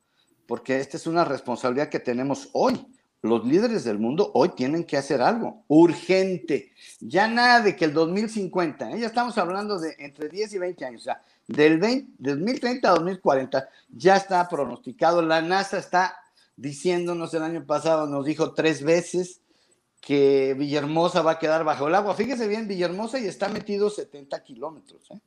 [0.47, 2.88] porque esta es una responsabilidad que tenemos hoy
[3.21, 6.71] los líderes del mundo hoy tienen que hacer algo urgente.
[6.99, 8.99] Ya nada de que el 2050, ¿eh?
[8.99, 11.79] ya estamos hablando de entre 10 y 20 años, o sea, del
[12.19, 15.21] 2030 a 2040 ya está pronosticado.
[15.21, 16.15] La NASA está
[16.55, 19.41] diciéndonos el año pasado, nos dijo tres veces
[19.99, 22.15] que Villahermosa va a quedar bajo el agua.
[22.15, 25.10] Fíjese bien, Villahermosa y está metido 70 kilómetros.
[25.12, 25.19] ¿eh?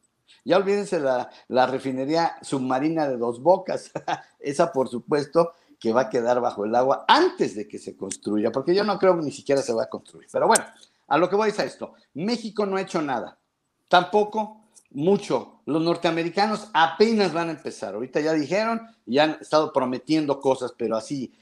[0.45, 3.91] Ya olvídense la, la refinería submarina de dos bocas.
[4.41, 8.53] Esa, por supuesto, que va a quedar bajo el agua antes de que se construya,
[8.53, 10.29] porque yo no creo que ni siquiera se va a construir.
[10.31, 10.65] Pero bueno,
[11.09, 11.95] a lo que voy es a esto.
[12.15, 13.37] México no ha hecho nada,
[13.89, 14.61] tampoco
[14.93, 15.61] mucho.
[15.67, 17.95] Los norteamericanos apenas van a empezar.
[17.95, 21.35] Ahorita ya dijeron y han estado prometiendo cosas, pero así,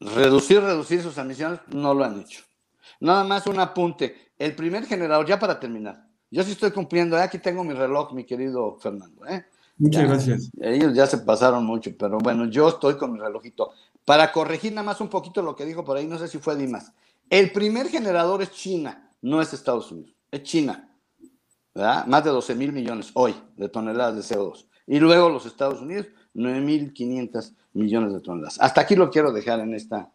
[0.00, 2.42] reducir, reducir sus emisiones, no lo han hecho.
[2.98, 4.32] Nada más un apunte.
[4.36, 7.22] El primer generador, ya para terminar, yo sí estoy cumpliendo, ¿eh?
[7.22, 9.24] aquí tengo mi reloj, mi querido Fernando.
[9.26, 9.46] ¿eh?
[9.78, 10.50] Muchas gracias.
[10.60, 13.72] Ellos ya se pasaron mucho, pero bueno, yo estoy con mi relojito.
[14.04, 16.56] Para corregir nada más un poquito lo que dijo por ahí, no sé si fue
[16.56, 16.92] Dimas.
[17.28, 20.88] El primer generador es China, no es Estados Unidos, es China.
[21.76, 22.06] ¿verdad?
[22.06, 24.64] Más de 12 mil millones hoy de toneladas de CO2.
[24.86, 28.58] Y luego los Estados Unidos, 9.500 millones de toneladas.
[28.60, 30.10] Hasta aquí lo quiero dejar en esta,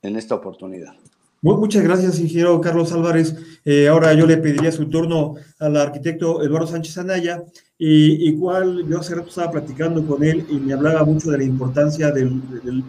[0.00, 0.94] en esta oportunidad.
[1.42, 3.34] Muchas gracias, ingeniero Carlos Álvarez.
[3.64, 7.42] Eh, ahora yo le pediría su turno al arquitecto Eduardo Sánchez Anaya,
[7.84, 11.42] y, igual yo hace rato estaba platicando con él y me hablaba mucho de la
[11.42, 12.30] importancia de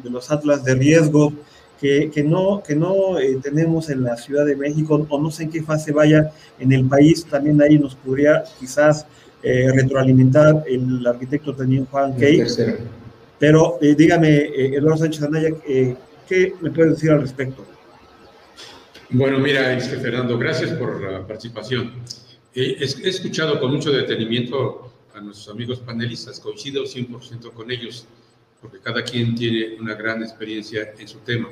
[0.04, 1.34] los atlas de riesgo
[1.82, 5.44] que, que no, que no eh, tenemos en la Ciudad de México, o no sé
[5.44, 9.08] en qué fase vaya en el país, también ahí nos podría quizás
[9.42, 12.44] eh, retroalimentar el arquitecto también Juan Key.
[13.40, 17.66] Pero dígame, Eduardo Sánchez Anaya, ¿qué me puede decir al respecto?
[19.10, 21.94] Bueno, mira, este, Fernando, gracias por la participación.
[22.56, 28.06] He escuchado con mucho detenimiento a nuestros amigos panelistas, coincido 100% con ellos,
[28.62, 31.50] porque cada quien tiene una gran experiencia en su tema.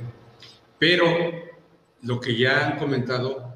[0.79, 1.05] Pero
[2.03, 3.53] lo que ya han comentado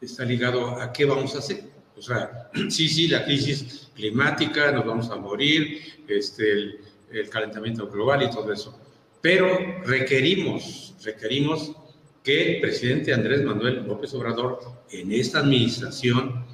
[0.00, 1.64] está ligado a qué vamos a hacer.
[1.96, 7.88] O sea, sí, sí, la crisis climática, nos vamos a morir, este, el, el calentamiento
[7.88, 8.78] global y todo eso.
[9.20, 11.72] Pero requerimos, requerimos
[12.22, 16.44] que el presidente Andrés Manuel López Obrador en esta administración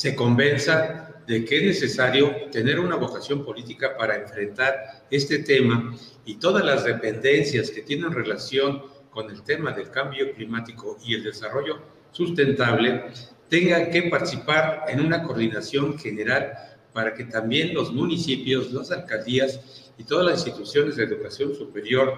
[0.00, 6.36] se convenza de que es necesario tener una vocación política para enfrentar este tema y
[6.36, 11.82] todas las dependencias que tienen relación con el tema del cambio climático y el desarrollo
[12.12, 13.10] sustentable
[13.50, 16.50] tenga que participar en una coordinación general
[16.94, 22.14] para que también los municipios, las alcaldías y todas las instituciones de educación superior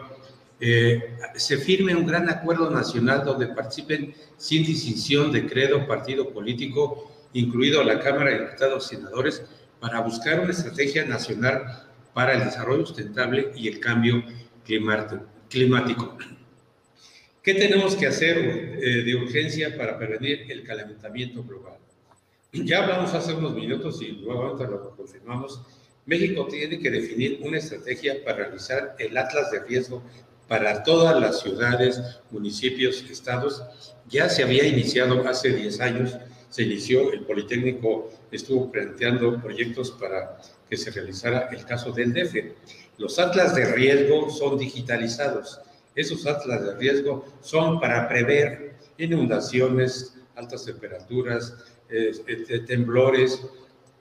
[0.61, 7.12] eh, se firme un gran acuerdo nacional donde participen sin distinción de credo, partido político,
[7.33, 9.43] incluido la Cámara de Diputados y Senadores,
[9.81, 14.23] para buscar una estrategia nacional para el desarrollo sustentable y el cambio
[14.65, 16.17] climático.
[17.43, 21.79] ¿Qué tenemos que hacer eh, de urgencia para prevenir el calentamiento global?
[22.53, 25.61] Ya hablamos hace unos minutos y nuevamente lo confirmamos.
[26.05, 30.03] México tiene que definir una estrategia para realizar el atlas de riesgo
[30.49, 33.63] para todas las ciudades, municipios, estados.
[34.09, 36.17] Ya se había iniciado hace 10 años,
[36.53, 40.39] se inició, el Politécnico estuvo planteando proyectos para
[40.71, 42.37] que se realizara el caso del DF.
[42.99, 45.61] Los atlas de riesgo son digitalizados
[45.95, 51.55] esos atlas de riesgo son para prever inundaciones, altas temperaturas,
[52.67, 53.41] temblores,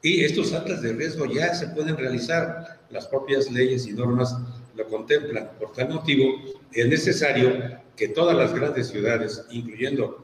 [0.02, 2.80] y estos atlas de riesgo ya se pueden realizar.
[2.90, 4.36] Las propias leyes y normas
[4.76, 5.52] lo contemplan.
[5.60, 6.34] Por tal motivo,
[6.72, 10.24] es necesario que todas las grandes ciudades, incluyendo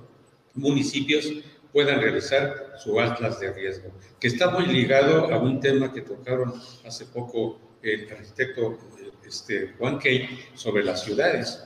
[0.56, 1.32] municipios,
[1.72, 6.54] puedan realizar su atlas de riesgo, que está muy ligado a un tema que tocaron
[6.86, 8.78] hace poco el arquitecto
[9.26, 11.64] este, Juan Key sobre las ciudades.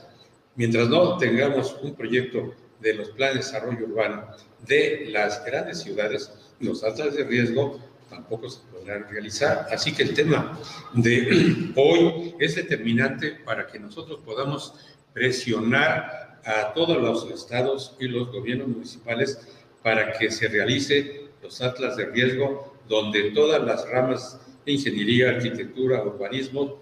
[0.56, 4.26] Mientras no tengamos un proyecto de los planes de desarrollo urbano
[4.66, 9.66] de las grandes ciudades, los altos de riesgo tampoco se podrán realizar.
[9.70, 10.58] Así que el tema
[10.92, 14.74] de hoy es determinante para que nosotros podamos
[15.12, 19.38] presionar a todos los estados y los gobiernos municipales
[19.82, 26.02] para que se realice los atlas de riesgo donde todas las ramas de ingeniería, arquitectura,
[26.04, 26.78] urbanismo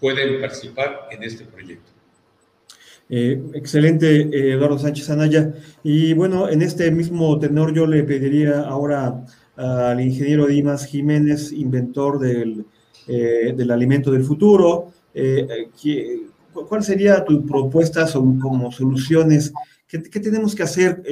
[0.00, 1.90] pueden participar en este proyecto.
[3.08, 5.52] Eh, excelente, eh, Eduardo Sánchez Anaya.
[5.82, 9.24] Y bueno, en este mismo tenor yo le pediría ahora
[9.56, 12.64] al ingeniero Dimas Jiménez, inventor del,
[13.06, 14.92] eh, del alimento del futuro,
[16.68, 19.52] ¿cuál sería tu propuesta como soluciones?
[19.94, 21.02] ¿Qué, ¿Qué, tenemos que hacer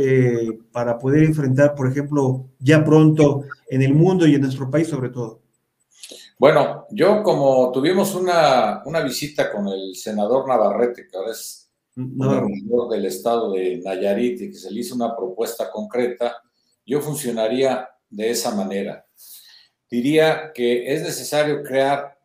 [0.72, 5.10] para poder enfrentar, por ejemplo, ya pronto en el mundo y en nuestro país sobre
[5.10, 5.40] todo?
[6.36, 12.88] Bueno, yo como tuvimos una, una visita con el senador Navarrete, que ahora es no.
[12.88, 16.38] del estado de Nayarit y que se le hizo una propuesta concreta,
[16.84, 19.06] yo funcionaría de esa manera.
[19.88, 22.18] Diría que es necesario crear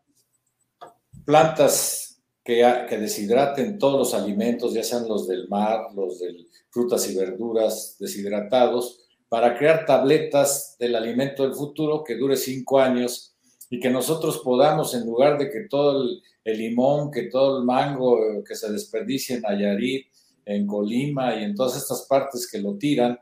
[1.24, 2.07] plantas
[2.48, 7.96] que, deshidraten todos los alimentos, ya sean los del mar, los de frutas y verduras
[8.00, 13.36] deshidratados, para crear tabletas del alimento del futuro que dure cinco años
[13.68, 16.22] y que nosotros podamos, en lugar de que todo el,
[16.56, 20.06] limón, que todo el mango eh, que se desperdicie en Nayarit,
[20.46, 23.20] en Colima y en todas estas partes que lo tiran,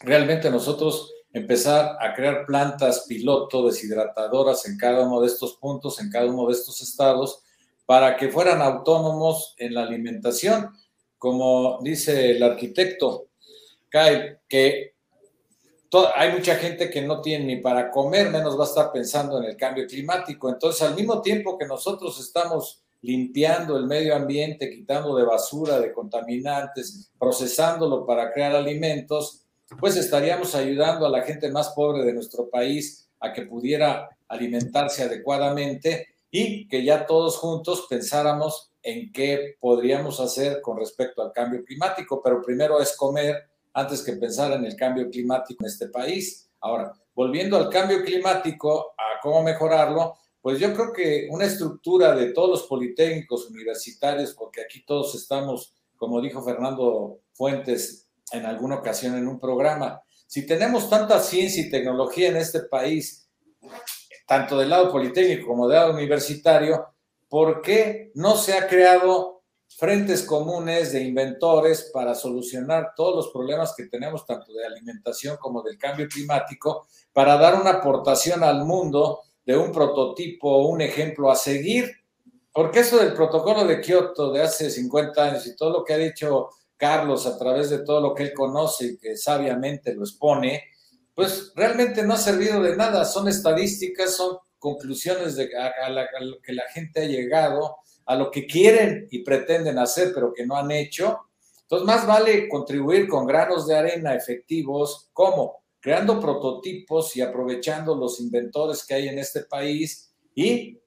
[0.00, 6.10] realmente nosotros empezar a crear plantas piloto deshidratadoras en cada uno de estos puntos, en
[6.10, 7.44] cada uno de estos estados,
[7.90, 10.70] para que fueran autónomos en la alimentación.
[11.18, 13.30] Como dice el arquitecto,
[13.90, 14.94] que
[16.14, 19.44] hay mucha gente que no tiene ni para comer, menos va a estar pensando en
[19.46, 20.48] el cambio climático.
[20.48, 25.92] Entonces, al mismo tiempo que nosotros estamos limpiando el medio ambiente, quitando de basura, de
[25.92, 29.46] contaminantes, procesándolo para crear alimentos,
[29.80, 35.02] pues estaríamos ayudando a la gente más pobre de nuestro país a que pudiera alimentarse
[35.02, 41.64] adecuadamente y que ya todos juntos pensáramos en qué podríamos hacer con respecto al cambio
[41.64, 46.48] climático, pero primero es comer antes que pensar en el cambio climático en este país.
[46.60, 52.32] Ahora, volviendo al cambio climático, a cómo mejorarlo, pues yo creo que una estructura de
[52.32, 59.16] todos los politécnicos universitarios, porque aquí todos estamos, como dijo Fernando Fuentes en alguna ocasión
[59.16, 63.28] en un programa, si tenemos tanta ciencia y tecnología en este país,
[64.30, 66.86] tanto del lado politécnico como del lado universitario,
[67.28, 69.42] ¿por qué no se ha creado
[69.76, 75.64] frentes comunes de inventores para solucionar todos los problemas que tenemos, tanto de alimentación como
[75.64, 81.34] del cambio climático, para dar una aportación al mundo de un prototipo, un ejemplo a
[81.34, 81.90] seguir.
[82.52, 85.98] Porque eso del protocolo de Kioto de hace 50 años y todo lo que ha
[85.98, 90.62] dicho Carlos a través de todo lo que él conoce y que sabiamente lo expone,
[91.14, 93.04] pues realmente no ha servido de nada.
[93.04, 98.30] Son estadísticas, son conclusiones de, a, a, lo que la gente ha llegado a lo
[98.30, 101.20] que quieren y pretenden hacer, pero que no han hecho.
[101.62, 108.20] Entonces, más vale contribuir con granos de arena efectivos, como creando prototipos y aprovechando los
[108.20, 110.78] inventores que hay en este país y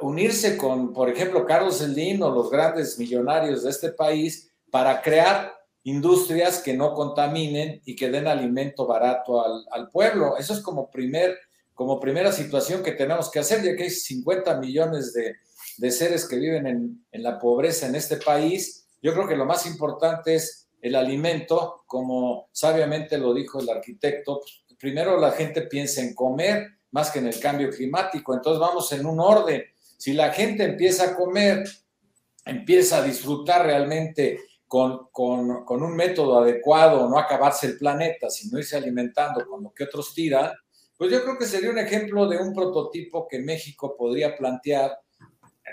[0.00, 5.54] unirse con, por ejemplo, Carlos Slim o los grandes millonarios de este país para crear
[5.84, 10.36] industrias que no contaminen y que den alimento barato al, pueblo.
[10.38, 11.38] Eso es como, primer,
[11.74, 16.36] como primera situación que tenemos que hacer, ya que hay 50 millones de, seres que
[16.36, 18.86] viven en, en la pobreza en este país.
[19.02, 24.40] Yo creo que lo más importante es el alimento, como sabiamente lo dijo el arquitecto,
[24.40, 28.92] pues, primero la gente piensa en comer más que en el cambio climático, entonces vamos
[28.92, 29.64] en un orden.
[29.96, 31.64] Si la gente empieza a comer,
[32.44, 35.08] empieza a disfrutar realmente con,
[35.68, 40.52] un método adecuado, no acabarse el planeta, sino irse alimentando con lo que otros tiran,
[40.96, 44.98] pues yo creo que sería un ejemplo de un prototipo que México podría plantear,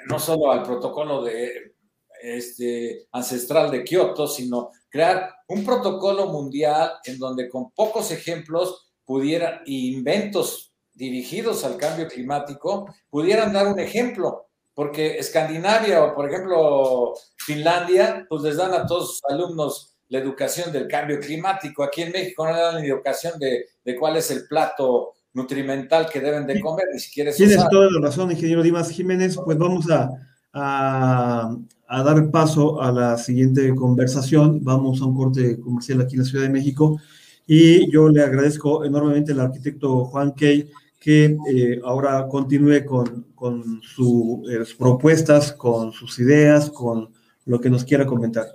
[0.08, 1.76] no solo al protocolo de,
[2.22, 9.62] este, ancestral de Kioto, sino crear un protocolo mundial en donde con pocos ejemplos pudieran,
[9.66, 18.26] inventos dirigidos al cambio climático, pudieran dar un ejemplo, porque Escandinavia o por ejemplo Finlandia,
[18.30, 21.84] pues les dan a todos sus alumnos la educación del cambio climático.
[21.84, 26.10] Aquí en México no le dan la educación de, de cuál es el plato nutrimental
[26.10, 29.90] que deben de comer, ni siquiera Tienes toda la razón, ingeniero Dimas Jiménez, pues vamos
[29.90, 30.10] a,
[30.52, 31.56] a,
[31.88, 34.62] a, dar paso a la siguiente conversación.
[34.64, 37.00] Vamos a un corte comercial aquí en la Ciudad de México
[37.48, 40.70] y yo le agradezco enormemente al arquitecto Juan Key
[41.02, 47.12] que eh, ahora continúe con, con eh, sus propuestas, con sus ideas, con
[47.46, 48.46] lo que nos quiera comentar.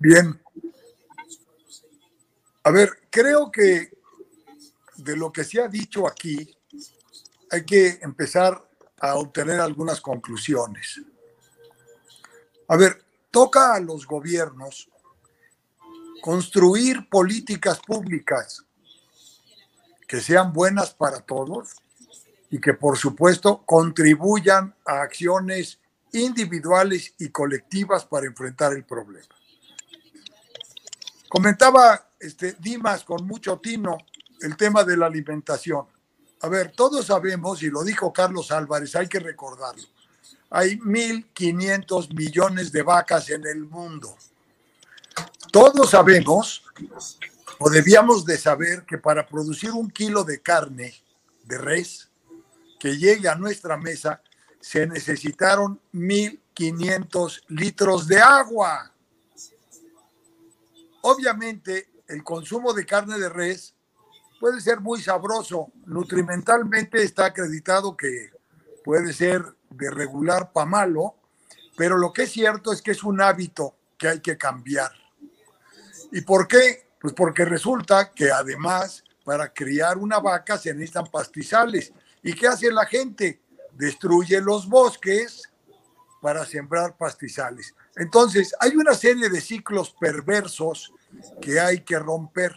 [0.00, 0.36] Bien.
[2.64, 3.92] A ver, creo que
[4.96, 6.52] de lo que se ha dicho aquí,
[7.52, 8.68] hay que empezar
[8.98, 11.00] a obtener algunas conclusiones.
[12.66, 14.90] A ver, toca a los gobiernos
[16.20, 18.63] construir políticas públicas
[20.06, 21.76] que sean buenas para todos
[22.50, 25.78] y que por supuesto contribuyan a acciones
[26.12, 29.34] individuales y colectivas para enfrentar el problema.
[31.28, 33.98] Comentaba este, Dimas con mucho tino
[34.40, 35.86] el tema de la alimentación.
[36.42, 39.82] A ver, todos sabemos, y lo dijo Carlos Álvarez, hay que recordarlo,
[40.50, 44.16] hay 1.500 millones de vacas en el mundo.
[45.50, 46.62] Todos sabemos,
[47.58, 50.94] o debíamos de saber, que para producir un kilo de carne
[51.44, 52.10] de res
[52.78, 54.22] que llegue a nuestra mesa,
[54.60, 58.92] se necesitaron 1.500 litros de agua.
[61.02, 63.74] Obviamente, el consumo de carne de res
[64.40, 65.70] puede ser muy sabroso.
[65.86, 68.30] Nutrimentalmente está acreditado que
[68.84, 71.14] puede ser de regular para malo,
[71.76, 74.92] pero lo que es cierto es que es un hábito que hay que cambiar.
[76.12, 76.83] ¿Y por qué?
[77.04, 81.92] Pues porque resulta que además para criar una vaca se necesitan pastizales.
[82.22, 83.42] ¿Y qué hace la gente?
[83.72, 85.52] Destruye los bosques
[86.22, 87.74] para sembrar pastizales.
[87.94, 90.94] Entonces, hay una serie de ciclos perversos
[91.42, 92.56] que hay que romper.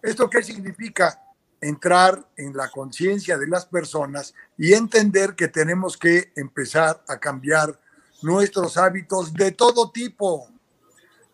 [0.00, 1.22] ¿Esto qué significa?
[1.60, 7.78] Entrar en la conciencia de las personas y entender que tenemos que empezar a cambiar
[8.22, 10.48] nuestros hábitos de todo tipo.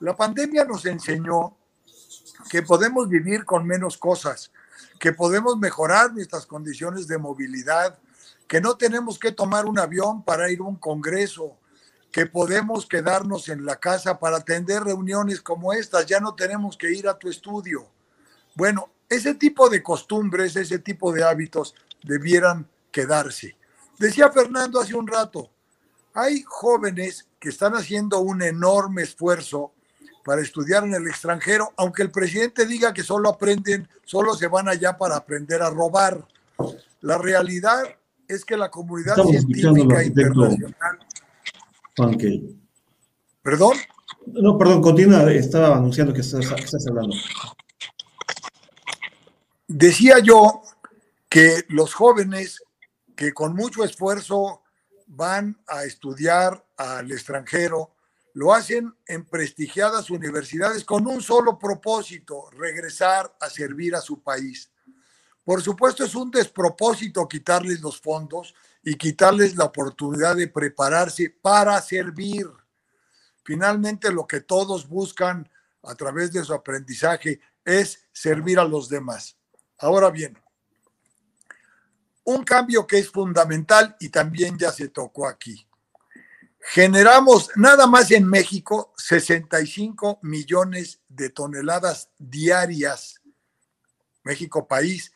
[0.00, 1.57] La pandemia nos enseñó
[2.50, 4.52] que podemos vivir con menos cosas,
[4.98, 7.98] que podemos mejorar nuestras condiciones de movilidad,
[8.46, 11.56] que no tenemos que tomar un avión para ir a un congreso,
[12.10, 16.92] que podemos quedarnos en la casa para atender reuniones como estas, ya no tenemos que
[16.92, 17.88] ir a tu estudio.
[18.54, 23.56] Bueno, ese tipo de costumbres, ese tipo de hábitos debieran quedarse.
[23.98, 25.50] Decía Fernando hace un rato,
[26.14, 29.72] hay jóvenes que están haciendo un enorme esfuerzo
[30.28, 34.68] para estudiar en el extranjero, aunque el presidente diga que solo aprenden, solo se van
[34.68, 36.22] allá para aprender a robar.
[37.00, 37.82] La realidad
[38.28, 40.98] es que la comunidad científica internacional.
[43.40, 43.78] ¿Perdón?
[44.26, 47.16] No, perdón, continúa, estaba anunciando que estás, que estás hablando.
[49.66, 50.60] Decía yo
[51.30, 52.62] que los jóvenes
[53.16, 54.60] que con mucho esfuerzo
[55.06, 57.94] van a estudiar al extranjero,
[58.38, 64.70] lo hacen en prestigiadas universidades con un solo propósito, regresar a servir a su país.
[65.42, 71.82] Por supuesto es un despropósito quitarles los fondos y quitarles la oportunidad de prepararse para
[71.82, 72.46] servir.
[73.42, 75.50] Finalmente lo que todos buscan
[75.82, 79.36] a través de su aprendizaje es servir a los demás.
[79.78, 80.38] Ahora bien,
[82.22, 85.67] un cambio que es fundamental y también ya se tocó aquí.
[86.60, 93.20] Generamos nada más en México 65 millones de toneladas diarias,
[94.22, 95.12] México país,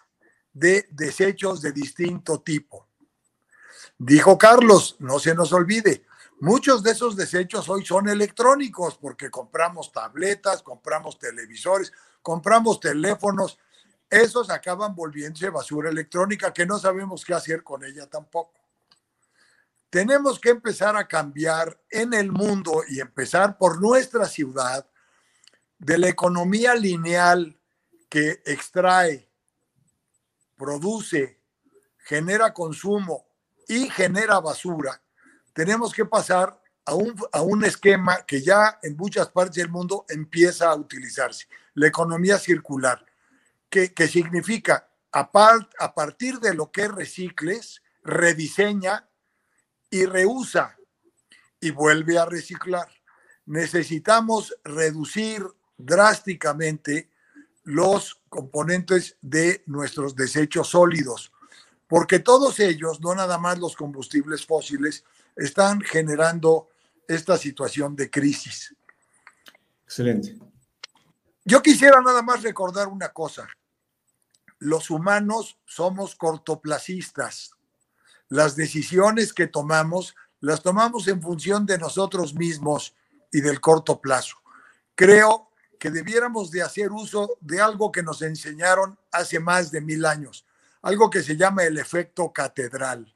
[0.53, 2.89] de desechos de distinto tipo.
[3.99, 6.05] Dijo Carlos, no se nos olvide,
[6.43, 13.61] Muchos de esos desechos hoy son electrónicos porque compramos tabletas, compramos televisores, compramos teléfonos.
[14.11, 18.55] Esos acaban volviéndose basura electrónica que no sabemos qué hacer con ella tampoco.
[19.93, 24.89] Tenemos que empezar a cambiar en el mundo y empezar por nuestra ciudad
[25.79, 27.61] de la economía lineal
[28.09, 29.29] que extrae,
[30.57, 31.39] produce,
[31.99, 33.27] genera consumo
[33.69, 35.03] y genera basura.
[35.53, 40.07] Tenemos que pasar a un, a un esquema que ya en muchas partes del mundo
[40.09, 43.05] empieza a utilizarse, la economía circular,
[43.69, 45.31] que, que significa a,
[45.81, 49.07] a partir de lo que recicles, rediseña
[49.93, 50.77] y reusa
[51.61, 52.89] y vuelve a reciclar.
[53.45, 57.11] Necesitamos reducir drásticamente
[57.63, 61.31] los componentes de nuestros desechos sólidos,
[61.87, 65.05] porque todos ellos, no nada más los combustibles fósiles,
[65.37, 66.71] están generando
[67.07, 68.75] esta situación de crisis.
[69.85, 70.39] Excelente.
[71.45, 73.47] Yo quisiera nada más recordar una cosa.
[74.59, 77.53] Los humanos somos cortoplacistas.
[78.33, 82.95] Las decisiones que tomamos las tomamos en función de nosotros mismos
[83.31, 84.37] y del corto plazo.
[84.95, 90.05] Creo que debiéramos de hacer uso de algo que nos enseñaron hace más de mil
[90.05, 90.47] años,
[90.81, 93.13] algo que se llama el efecto catedral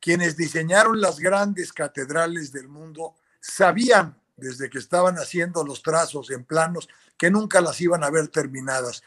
[0.00, 6.44] quienes diseñaron las grandes catedrales del mundo sabían desde que estaban haciendo los trazos en
[6.44, 6.88] planos
[7.18, 9.02] que nunca las iban a ver terminadas,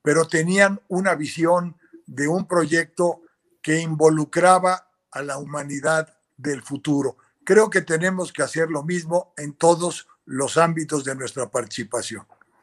[0.00, 1.76] pero tenían una visión
[2.06, 3.22] de un proyecto
[3.68, 6.08] que involucraba a la humanidad
[6.38, 7.18] del futuro.
[7.44, 12.22] Creo que tenemos que hacer lo mismo en todos los ámbitos de nuestra participación.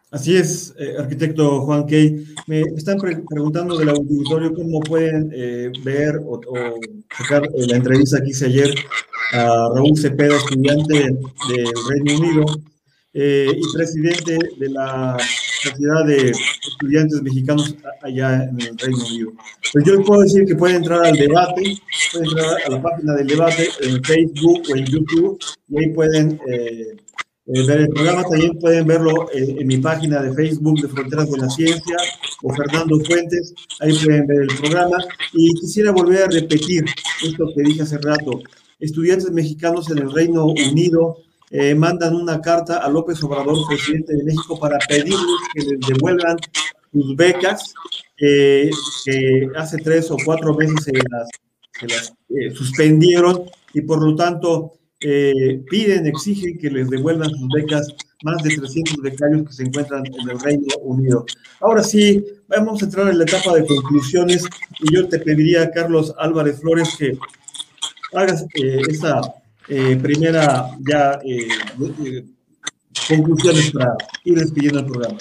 [0.10, 2.34] Así es, eh, arquitecto Juan Key.
[2.48, 6.42] Me están preguntando del auditorio cómo pueden eh, ver o,
[7.16, 8.74] sacar eh, la entrevista que hice ayer
[9.34, 12.46] a Raúl Cepeda, estudiante del Reino Unido
[13.18, 15.18] y presidente de la
[15.64, 19.32] Sociedad de Estudiantes Mexicanos allá en el Reino Unido.
[19.72, 21.78] Pues yo les puedo decir que pueden entrar al debate,
[22.12, 25.40] pueden entrar a la página del debate en Facebook o en YouTube
[25.70, 26.98] y ahí pueden eh,
[27.46, 31.50] ver el programa también pueden verlo en, mi página de Facebook de Fronteras de la
[31.50, 31.96] Ciencia
[32.44, 34.98] o Fernando Fuentes, ahí pueden ver el programa.
[35.34, 36.84] Y quisiera volver a repetir
[37.24, 38.42] esto que dije hace rato.
[38.80, 41.18] Estudiantes mexicanos en el Reino Unido
[41.58, 45.22] eh, mandan una carta a López Obrador, presidente de México, para pedirles
[45.54, 46.36] que les devuelvan
[46.92, 47.74] sus becas
[48.18, 48.70] que
[49.56, 50.92] hace tres o cuatro meses se
[51.88, 53.44] las, eh, suspendieron
[53.74, 57.88] y por lo tanto eh, piden, exigen que les devuelvan sus becas
[58.24, 61.26] más de 300 becarios que se encuentran en el Reino Unido.
[61.62, 64.44] Ahora sí, vamos a entrar en la etapa de conclusiones
[64.82, 67.18] y yo te pediría, Carlos Álvarez Flores, que
[68.14, 69.22] hagas eh, esta
[69.68, 71.20] eh, primera ya
[73.08, 75.18] conclusiones para ir despidiendo el programa.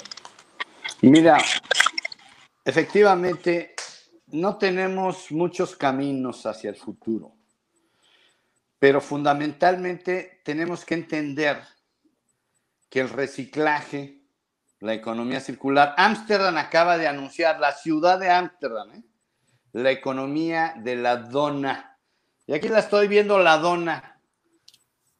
[1.01, 1.37] Mira,
[2.63, 3.75] efectivamente,
[4.27, 7.35] no tenemos muchos caminos hacia el futuro
[8.85, 11.59] pero fundamentalmente tenemos que entender
[12.87, 14.21] que el reciclaje,
[14.79, 19.03] la economía circular, Ámsterdam acaba de anunciar, la ciudad de Ámsterdam, ¿eh?
[19.73, 21.97] la economía de la dona.
[22.45, 24.14] Y aquí la estoy viendo, la dona.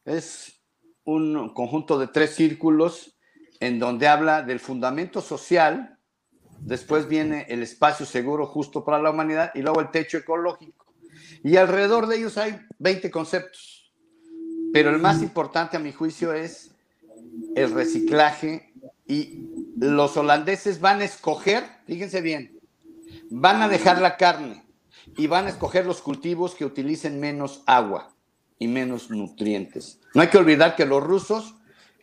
[0.06, 0.62] Es
[1.04, 3.18] un conjunto de tres círculos
[3.58, 5.98] en donde habla del fundamento social,
[6.60, 10.86] después viene el espacio seguro justo para la humanidad y luego el techo ecológico.
[11.42, 13.92] Y alrededor de ellos hay 20 conceptos.
[14.72, 16.70] Pero el más importante a mi juicio es
[17.56, 18.72] el reciclaje
[19.08, 22.60] y los holandeses van a escoger, fíjense bien,
[23.28, 24.64] van a dejar la carne
[25.16, 28.15] y van a escoger los cultivos que utilicen menos agua
[28.58, 30.00] y menos nutrientes.
[30.14, 31.54] No hay que olvidar que los rusos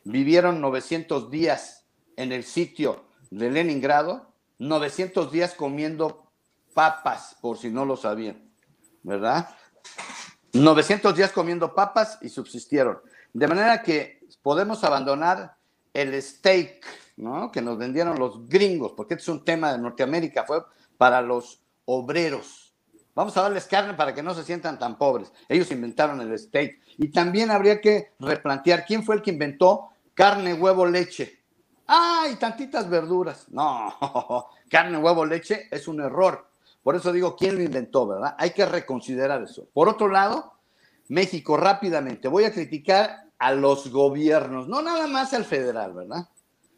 [0.04, 1.86] vivieron 900 días
[2.16, 6.30] en el sitio de Leningrado, 900 días comiendo
[6.74, 8.54] papas, por si no lo sabían.
[9.04, 9.50] ¿verdad?
[10.54, 13.00] 900 días comiendo papas y subsistieron.
[13.34, 15.56] De manera que podemos abandonar
[15.94, 16.86] el steak,
[17.18, 17.52] ¿no?
[17.52, 20.64] Que nos vendieron los gringos, porque este es un tema de Norteamérica, fue
[20.98, 22.63] para los obreros.
[23.16, 25.32] Vamos a darles carne para que no se sientan tan pobres.
[25.48, 26.80] Ellos inventaron el steak.
[26.98, 31.42] Y también habría que replantear quién fue el que inventó carne, huevo, leche.
[31.86, 33.48] ¡Ay, tantitas verduras!
[33.50, 33.94] No,
[34.70, 36.48] carne, huevo, leche es un error
[36.84, 38.36] por eso digo, ¿quién lo inventó, verdad?
[38.38, 39.68] Hay que reconsiderar eso.
[39.74, 40.54] Por otro lado,
[41.08, 46.28] México, rápidamente, voy a criticar a los gobiernos, no nada más al federal, ¿verdad?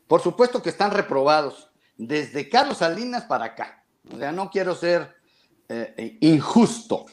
[0.07, 3.83] Por supuesto que están reprobados, desde Carlos Salinas para acá.
[4.13, 5.15] O sea, no quiero ser
[5.69, 7.05] eh, injusto.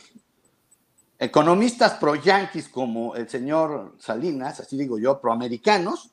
[1.18, 6.10] economistas pro-yanquis como el señor Salinas, así digo yo, proamericanos,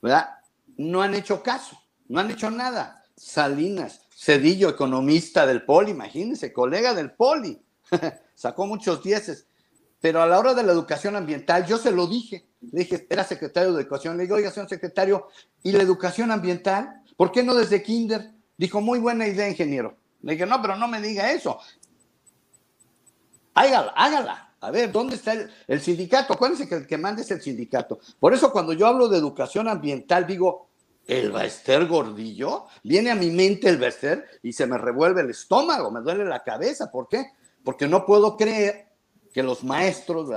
[0.00, 0.30] ¿verdad?
[0.78, 1.78] No han hecho caso,
[2.08, 3.04] no han hecho nada.
[3.16, 7.60] Salinas, Cedillo, economista del Poli, imagínense, colega del Poli,
[8.34, 9.46] sacó muchos dieces.
[10.00, 13.24] Pero a la hora de la educación ambiental, yo se lo dije, le dije, era
[13.24, 15.28] secretario de educación, le dije, oiga, señor secretario,
[15.62, 17.02] ¿y la educación ambiental?
[17.16, 18.30] ¿Por qué no desde kinder?
[18.56, 19.96] Dijo, muy buena idea, ingeniero.
[20.26, 21.60] Le dije, no, pero no me diga eso.
[23.54, 24.54] Hágala, hágala.
[24.60, 25.34] A ver, ¿dónde está
[25.68, 26.32] el, sindicato?
[26.32, 28.00] Acuérdense que el que manda es el sindicato.
[28.18, 30.68] Por eso cuando yo hablo de educación ambiental, digo,
[31.06, 32.66] ¿el Baester Gordillo?
[32.82, 36.42] Viene a mi mente el Baester y se me revuelve el estómago, me duele la
[36.42, 36.90] cabeza.
[36.90, 37.26] ¿Por qué?
[37.62, 38.88] Porque no puedo creer
[39.32, 40.28] que los maestros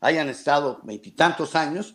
[0.00, 1.94] hayan estado veintitantos años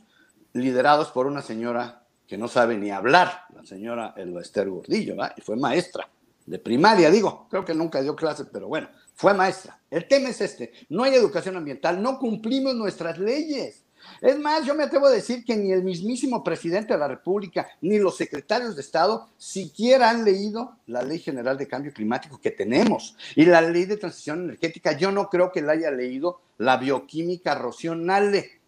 [0.53, 5.33] liderados por una señora que no sabe ni hablar, la señora El Baester Gordillo, ¿verdad?
[5.35, 6.07] y fue maestra
[6.51, 9.79] de primaria, digo, creo que nunca dio clases, pero bueno, fue maestra.
[9.89, 13.85] El tema es este, no hay educación ambiental, no cumplimos nuestras leyes.
[14.19, 17.69] Es más, yo me atrevo a decir que ni el mismísimo presidente de la República,
[17.79, 22.51] ni los secretarios de Estado siquiera han leído la Ley General de Cambio Climático que
[22.51, 24.97] tenemos y la Ley de Transición Energética.
[24.97, 28.59] Yo no creo que la haya leído la bioquímica Rocío Nale.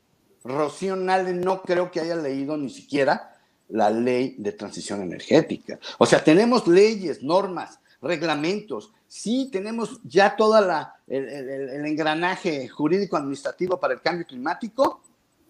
[0.46, 3.33] Rocío Nale no creo que haya leído ni siquiera
[3.70, 5.80] la Ley de Transición Energética.
[5.98, 10.58] O sea, tenemos leyes, normas, reglamentos, sí tenemos ya todo
[11.08, 15.02] el, el, engranaje jurídico administrativo para el cambio climático,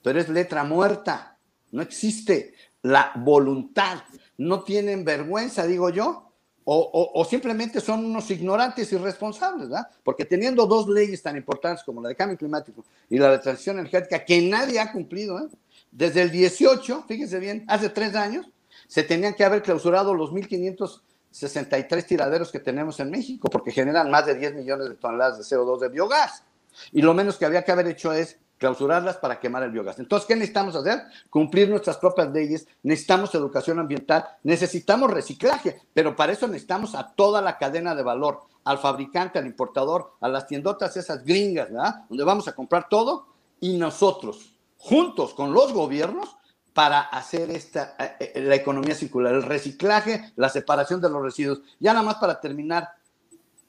[0.03, 1.37] pero es letra muerta,
[1.71, 2.53] no existe
[2.83, 4.03] la voluntad,
[4.37, 6.33] no tienen vergüenza, digo yo,
[6.65, 9.87] o, simplemente son unos ignorantes irresponsables, ¿verdad?
[10.03, 13.79] Porque teniendo dos leyes tan importantes como la de cambio climático y la de transición
[13.79, 15.47] energética, que nadie ha cumplido, ¿eh?
[15.93, 18.49] Desde el 18, fíjense bien, hace tres años,
[18.87, 21.01] se tenían que haber clausurado los 1.500
[21.33, 25.43] 63 tiraderos que tenemos en México, porque generan más de 10 millones de toneladas de
[25.43, 26.43] CO2 de biogás.
[26.91, 29.97] Y lo menos que había que haber hecho es clausurarlas para quemar el biogás.
[29.97, 31.01] Entonces, ¿qué necesitamos hacer?
[31.29, 37.41] Cumplir nuestras propias leyes, necesitamos educación ambiental, necesitamos reciclaje, pero para eso necesitamos a toda
[37.41, 42.05] la cadena de valor, al fabricante, al importador, a las tiendotas esas gringas, ¿verdad?
[42.07, 43.27] Donde vamos a comprar todo
[43.59, 44.52] y nosotros,
[44.83, 46.35] juntos con los gobiernos,
[46.73, 51.61] para hacer esta, eh, eh, la economía circular, el reciclaje, la separación de los residuos.
[51.79, 52.89] Ya nada más para terminar,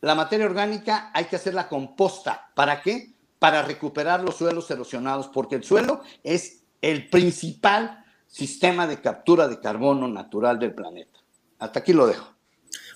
[0.01, 2.51] la materia orgánica hay que hacerla composta.
[2.57, 3.15] ¿Para qué?
[3.39, 9.61] Para recuperar los suelos erosionados, porque el suelo es el principal sistema de captura de
[9.61, 11.21] carbono natural del planeta.
[11.59, 12.35] Hasta aquí lo dejo.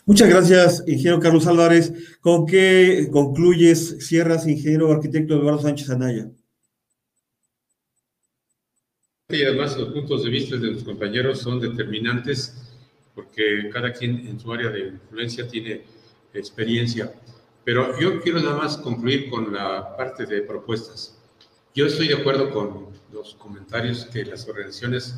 [0.07, 1.93] Muchas gracias, ingeniero Carlos Álvarez.
[2.21, 6.29] ¿Con qué concluyes, cierras, ingeniero arquitecto Eduardo Sánchez Anaya?
[9.31, 12.57] Y además los puntos de vista de los compañeros son determinantes
[13.15, 15.83] porque cada quien en su área de influencia tiene
[16.33, 17.13] experiencia.
[17.63, 21.19] Pero yo quiero nada más concluir con la parte de propuestas.
[21.75, 25.15] Yo estoy de acuerdo con los comentarios que las organizaciones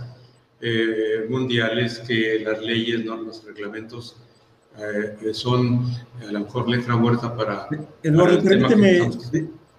[0.61, 4.17] eh, mundiales, que las leyes, normas, reglamentos
[4.77, 5.85] eh, son
[6.21, 7.69] a lo mejor letra muerta para...
[8.03, 9.09] Eduardo, permíteme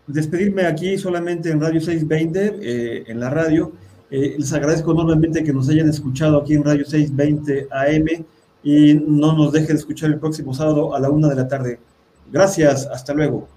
[0.08, 3.74] despedirme aquí solamente en Radio 620, eh, en la radio
[4.12, 8.26] eh, les agradezco enormemente que nos hayan escuchado aquí en Radio 620 AM
[8.62, 11.80] y no nos dejen escuchar el próximo sábado a la una de la tarde.
[12.30, 13.48] Gracias, hasta luego.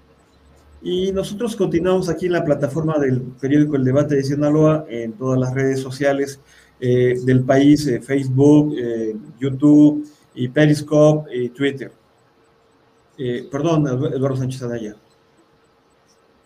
[0.81, 5.37] Y nosotros continuamos aquí en la plataforma del periódico El Debate de Sinaloa, en todas
[5.37, 6.39] las redes sociales
[6.79, 8.75] eh, del país, eh, Facebook,
[9.37, 11.91] YouTube, y Periscope y Twitter.
[13.51, 14.95] perdón, Eduardo Sánchez Anaya.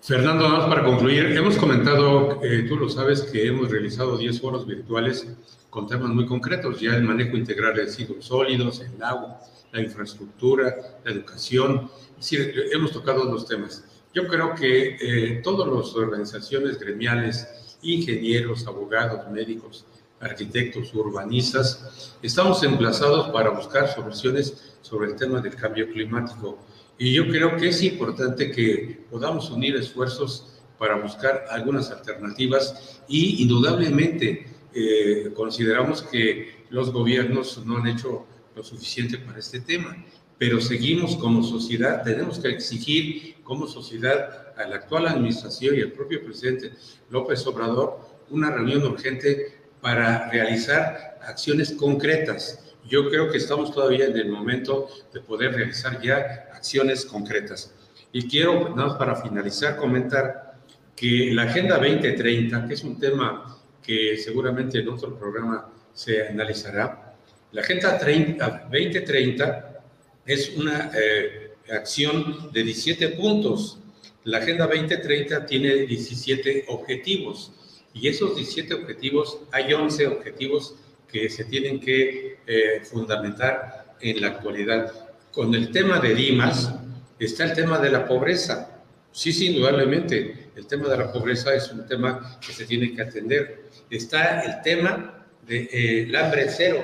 [0.01, 4.39] Fernando, nada más para concluir, hemos comentado, eh, tú lo sabes, que hemos realizado 10
[4.39, 5.27] foros virtuales
[5.69, 9.41] con temas muy concretos, ya el manejo integral de residuos sólidos, el agua,
[9.73, 10.73] la infraestructura,
[11.03, 12.31] la educación, es
[12.71, 13.83] hemos tocado los temas.
[14.13, 19.85] Yo creo que eh, todas las organizaciones gremiales, ingenieros, abogados, médicos,
[20.21, 26.57] arquitectos, urbanistas, estamos emplazados para buscar soluciones sobre el tema del cambio climático
[26.99, 33.41] y yo creo que es importante que podamos unir esfuerzos para buscar algunas alternativas y
[33.41, 39.95] indudablemente eh, consideramos que los gobiernos no han hecho lo suficiente para este tema,
[40.37, 45.93] pero seguimos como sociedad, tenemos que exigir como sociedad a la actual administración y al
[45.93, 46.73] propio presidente
[47.09, 52.68] López Obrador una reunión urgente para realizar acciones concretas.
[52.87, 57.73] Yo creo que estamos todavía en el momento de poder realizar ya acciones concretas.
[58.11, 60.55] Y quiero, nada más para finalizar, comentar
[60.95, 67.15] que la Agenda 2030, que es un tema que seguramente en otro programa se analizará,
[67.51, 69.83] la Agenda 30, 2030
[70.25, 73.79] es una eh, acción de 17 puntos
[74.25, 77.51] La Agenda 2030 tiene 17 objetivos
[77.93, 80.75] y esos 17 objetivos, hay 11 objetivos
[81.11, 85.09] que se tienen que eh, fundamentar en la actualidad.
[85.31, 86.73] Con el tema de Dimas
[87.19, 88.81] está el tema de la pobreza.
[89.11, 93.01] Sí, sí, indudablemente, el tema de la pobreza es un tema que se tiene que
[93.01, 93.63] atender.
[93.89, 96.83] Está el tema del de, eh, hambre cero,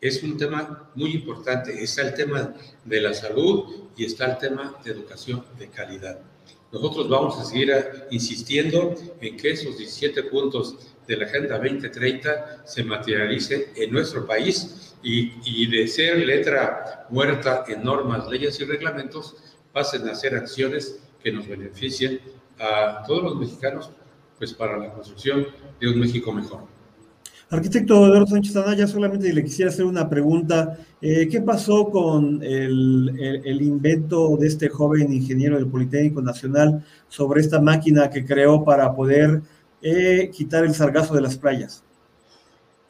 [0.00, 1.82] es un tema muy importante.
[1.82, 6.18] Está el tema de la salud y está el tema de educación de calidad.
[6.72, 7.72] Nosotros vamos a seguir
[8.10, 10.76] insistiendo en que esos 17 puntos
[11.06, 17.64] de la Agenda 2030 se materialicen en nuestro país y, y de ser letra muerta
[17.68, 19.36] en normas, leyes y reglamentos,
[19.72, 22.20] pasen a ser acciones que nos beneficien
[22.58, 23.90] a todos los mexicanos,
[24.38, 25.46] pues para la construcción
[25.80, 26.60] de un México mejor.
[27.50, 30.78] Arquitecto Eduardo Sánchez Anaya, solamente le quisiera hacer una pregunta.
[31.00, 37.40] Eh, ¿Qué pasó con el, el, invento de este joven ingeniero del Politécnico Nacional sobre
[37.40, 39.42] esta máquina que creó para poder
[39.82, 41.84] eh, quitar el sargazo de las playas?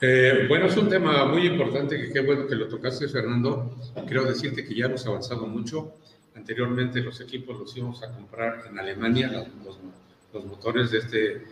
[0.01, 3.77] Eh, bueno, es un tema muy importante, que qué bueno que lo tocaste, Fernando.
[4.07, 5.93] Quiero decirte que ya hemos avanzado mucho.
[6.35, 9.29] Anteriormente los equipos los íbamos a comprar en Alemania,
[9.65, 9.79] los,
[10.33, 11.45] los motores de este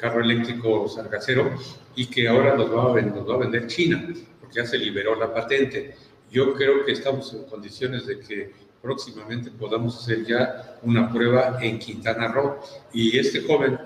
[0.00, 1.52] carro eléctrico sargacero
[1.94, 4.08] y que ahora nos va, a, nos va a vender China,
[4.40, 5.94] porque ya se liberó la patente.
[6.30, 11.78] Yo creo que estamos en condiciones de que próximamente podamos hacer ya una prueba en
[11.78, 12.58] Quintana Roo.
[12.92, 13.78] Y este joven,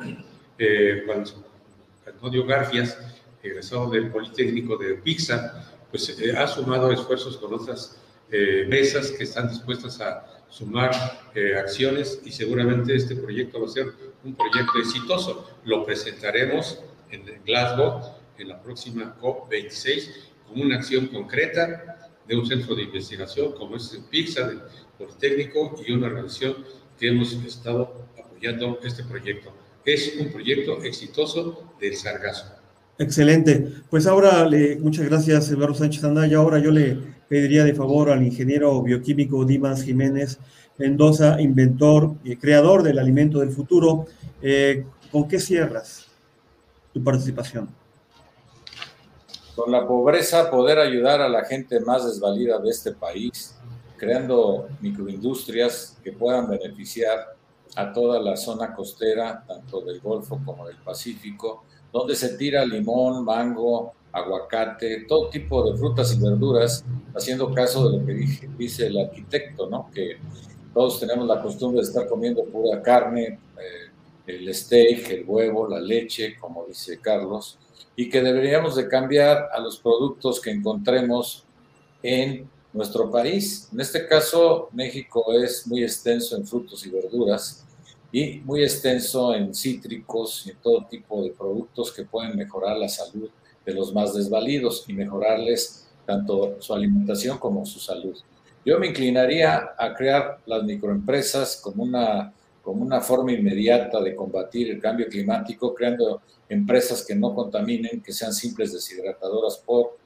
[0.58, 1.04] eh,
[2.06, 2.98] Antonio Garfias,
[3.42, 7.98] egresado del Politécnico de Pixar, pues eh, ha sumado esfuerzos con otras
[8.30, 10.90] eh, mesas que están dispuestas a sumar
[11.34, 13.92] eh, acciones y seguramente este proyecto va a ser
[14.24, 15.50] un proyecto exitoso.
[15.64, 16.80] Lo presentaremos
[17.10, 18.00] en Glasgow
[18.38, 20.10] en la próxima COP26
[20.46, 24.62] como una acción concreta de un centro de investigación como es el PIXA del
[24.98, 26.64] Politécnico y una organización
[26.98, 29.52] que hemos estado apoyando este proyecto.
[29.86, 32.46] Es un proyecto exitoso del Sargazo.
[32.98, 33.72] Excelente.
[33.88, 36.38] Pues ahora, le, muchas gracias, Eduardo Sánchez Andaya.
[36.38, 40.40] Ahora yo le pediría de favor al ingeniero bioquímico Dimas Jiménez
[40.76, 44.06] Mendoza, inventor y creador del alimento del futuro.
[44.42, 46.06] Eh, ¿Con qué cierras
[46.92, 47.68] tu participación?
[49.54, 53.56] Con la pobreza, poder ayudar a la gente más desvalida de este país,
[53.96, 57.35] creando microindustrias que puedan beneficiar
[57.76, 63.24] a toda la zona costera, tanto del Golfo como del Pacífico, donde se tira limón,
[63.24, 68.14] mango, aguacate, todo tipo de frutas y verduras, haciendo caso de lo que
[68.56, 69.90] dice el arquitecto, ¿no?
[69.92, 70.16] Que
[70.72, 73.90] todos tenemos la costumbre de estar comiendo pura carne, eh,
[74.26, 77.58] el steak, el huevo, la leche, como dice Carlos,
[77.94, 81.44] y que deberíamos de cambiar a los productos que encontremos
[82.02, 83.68] en nuestro país.
[83.72, 87.65] En este caso, México es muy extenso en frutos y verduras
[88.16, 92.88] y muy extenso en cítricos y en todo tipo de productos que pueden mejorar la
[92.88, 93.28] salud
[93.62, 98.16] de los más desvalidos y mejorarles tanto su alimentación como su salud.
[98.64, 104.70] Yo me inclinaría a crear las microempresas como una, como una forma inmediata de combatir
[104.70, 109.98] el cambio climático, creando empresas que no contaminen, que sean simples deshidratadoras por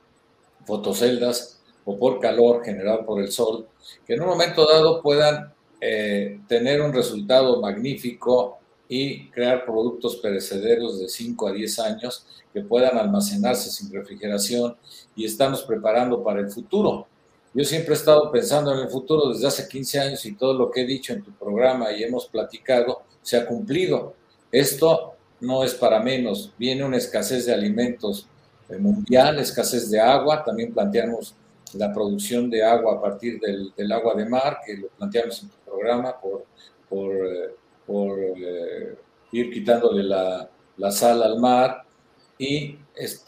[0.64, 3.68] fotoceldas o por calor generado por el sol,
[4.04, 8.58] que en un momento dado puedan eh, tener un resultado magnífico
[8.88, 14.76] y crear productos perecederos de 5 a 10 años que puedan almacenarse sin refrigeración
[15.14, 17.06] y estamos preparando para el futuro.
[17.54, 20.70] Yo siempre he estado pensando en el futuro desde hace 15 años y todo lo
[20.70, 24.14] que he dicho en tu programa y hemos platicado se ha cumplido.
[24.52, 26.52] Esto no es para menos.
[26.58, 28.26] Viene una escasez de alimentos
[28.78, 30.44] mundial, escasez de agua.
[30.44, 31.34] También planteamos
[31.74, 35.48] la producción de agua a partir del, del agua de mar, que lo planteamos en
[35.48, 36.44] tu programa por,
[36.88, 37.54] por eh,
[37.90, 38.96] por eh,
[39.32, 41.84] ir quitándole la, la, sal al mar
[42.38, 42.78] y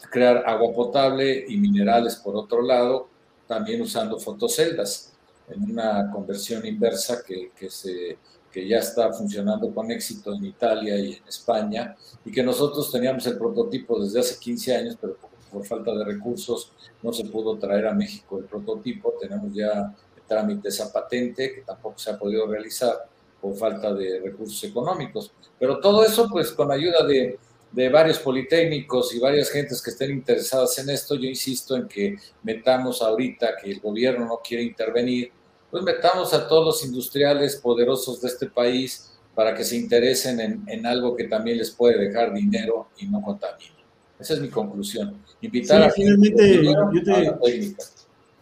[0.09, 3.09] crear agua potable y minerales por otro lado,
[3.45, 5.13] también usando fotoceldas
[5.49, 8.17] en una conversión inversa que, que, se,
[8.49, 13.25] que ya está funcionando con éxito en Italia y en España y que nosotros teníamos
[13.27, 17.57] el prototipo desde hace 15 años, pero por, por falta de recursos no se pudo
[17.57, 19.13] traer a México el prototipo.
[19.19, 19.93] Tenemos ya
[20.27, 23.05] trámite esa patente que tampoco se ha podido realizar
[23.41, 25.31] por falta de recursos económicos.
[25.59, 27.37] Pero todo eso, pues con ayuda de,
[27.71, 32.15] de varios politécnicos y varias gentes que estén interesadas en esto, yo insisto en que
[32.43, 35.31] metamos ahorita que el gobierno no quiere intervenir,
[35.69, 40.63] pues metamos a todos los industriales poderosos de este país para que se interesen en,
[40.67, 43.73] en algo que también les puede dejar dinero y no contamine.
[44.19, 45.21] Esa es mi conclusión.
[45.41, 47.33] Invitar a finalmente, yo te,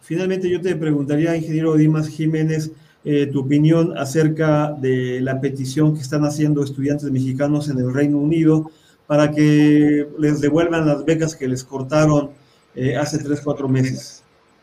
[0.02, 2.70] finalmente yo te preguntaría, ingeniero Dimas Jiménez,
[3.04, 8.18] eh, tu opinión acerca de la petición que están haciendo estudiantes mexicanos en el Reino
[8.18, 8.70] Unido
[9.06, 12.30] para que les devuelvan las becas que les cortaron
[12.74, 14.22] eh, hace tres, cuatro meses.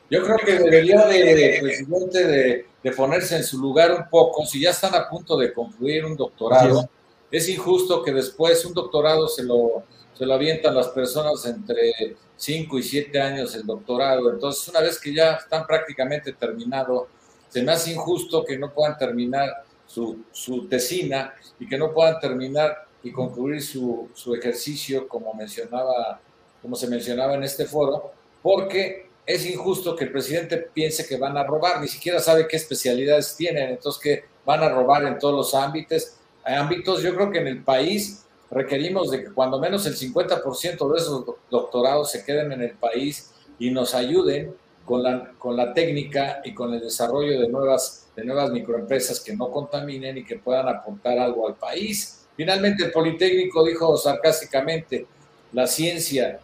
[0.10, 4.62] Yo creo que debería de, presidente, de, de, ponerse en su lugar un poco, si
[4.62, 6.90] ya están a punto de concluir un doctorado,
[7.30, 9.84] es injusto que después un doctorado se lo,
[10.20, 14.30] se lo avientan las personas entre 5 y 7 años el doctorado.
[14.30, 17.08] Entonces, una vez que ya están prácticamente terminado,
[17.48, 22.20] se me hace injusto que no puedan terminar su, su tesina y que no puedan
[22.20, 26.20] terminar y concluir su, su ejercicio como mencionaba,
[26.62, 28.12] como se mencionaba en este foro,
[28.44, 32.58] porque es injusto que el presidente piense que van a robar, ni siquiera sabe qué
[32.58, 36.18] especialidades tienen, entonces que van a robar en todos los ámbitos.
[36.44, 37.02] ámbitos.
[37.02, 41.26] Yo creo que en el país requerimos de que cuando menos el 50% de esos
[41.50, 44.54] doctorados se queden en el país y nos ayuden
[44.86, 49.36] con la, con la técnica y con el desarrollo de nuevas, de nuevas microempresas que
[49.36, 52.26] no contaminen y que puedan aportar algo al país.
[52.36, 55.06] Finalmente, el Politécnico dijo sarcásticamente,
[55.52, 56.40] la ciencia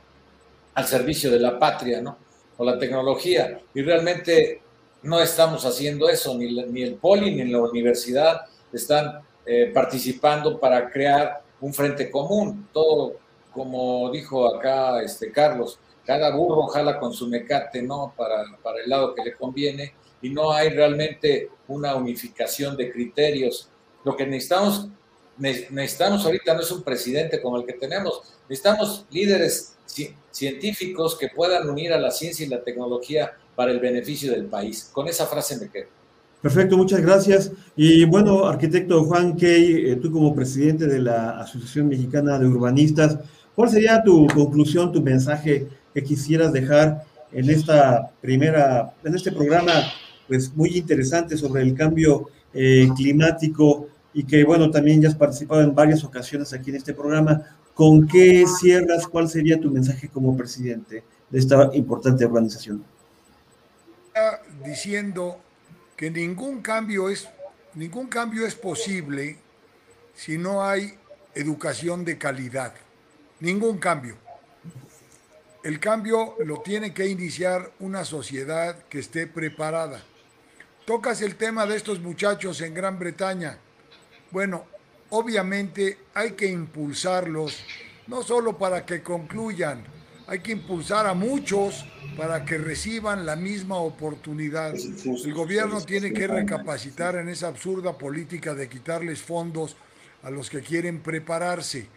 [0.73, 2.17] al servicio de la patria, ¿no?
[2.57, 3.59] O la tecnología.
[3.73, 4.61] Y realmente
[5.03, 8.41] no estamos haciendo eso, ni, ni el Poli ni la universidad
[8.73, 12.69] están eh, participando para crear un frente común.
[12.71, 13.15] Todo,
[13.51, 18.13] como dijo acá este Carlos, cada burro jala con su mecate, ¿no?
[18.15, 23.69] Para, para el lado que le conviene y no hay realmente una unificación de criterios.
[24.03, 24.89] Lo que necesitamos
[25.37, 29.75] necesitamos ahorita no es un presidente como el que tenemos, necesitamos líderes
[30.31, 34.89] científicos que puedan unir a la ciencia y la tecnología para el beneficio del país.
[34.93, 35.89] Con esa frase me quedo.
[36.45, 37.51] Perfecto, muchas gracias.
[37.75, 43.17] Y bueno, arquitecto Juan Key, eh, tú como presidente de la Asociación Mexicana de Urbanistas,
[43.55, 49.73] ¿cuál sería tu conclusión, tu mensaje que quisieras dejar en esta primera, en este programa,
[50.27, 55.61] pues muy interesante sobre el cambio eh, climático y que, bueno, también ya has participado
[55.63, 57.41] en varias ocasiones aquí en este programa.
[57.73, 59.07] ¿Con qué cierras?
[59.07, 62.83] ¿Cuál sería tu mensaje como presidente de esta importante organización?
[64.63, 65.39] Diciendo
[65.95, 67.27] que ningún cambio es,
[67.73, 69.37] ningún cambio es posible
[70.13, 70.97] si no hay
[71.33, 72.73] educación de calidad.
[73.39, 74.15] Ningún cambio.
[75.63, 80.03] El cambio lo tiene que iniciar una sociedad que esté preparada.
[80.85, 83.57] Tocas el tema de estos muchachos en Gran Bretaña.
[84.31, 84.65] Bueno,
[85.09, 87.63] obviamente hay que impulsarlos,
[88.07, 89.83] no solo para que concluyan,
[90.27, 91.85] hay que impulsar a muchos
[92.17, 94.73] para que reciban la misma oportunidad.
[94.73, 99.75] El gobierno tiene que recapacitar en esa absurda política de quitarles fondos
[100.23, 101.87] a los que quieren prepararse.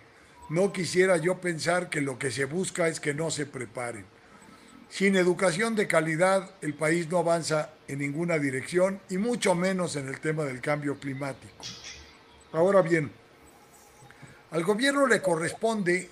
[0.50, 4.04] No quisiera yo pensar que lo que se busca es que no se preparen.
[4.88, 10.08] Sin educación de calidad, el país no avanza en ninguna dirección y mucho menos en
[10.08, 11.64] el tema del cambio climático.
[12.52, 13.10] Ahora bien,
[14.50, 16.10] al gobierno le corresponde,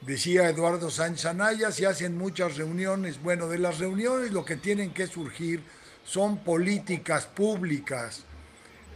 [0.00, 3.22] decía Eduardo Sánchez Anaya, se hacen muchas reuniones.
[3.22, 5.62] Bueno, de las reuniones lo que tienen que surgir
[6.04, 8.24] son políticas públicas.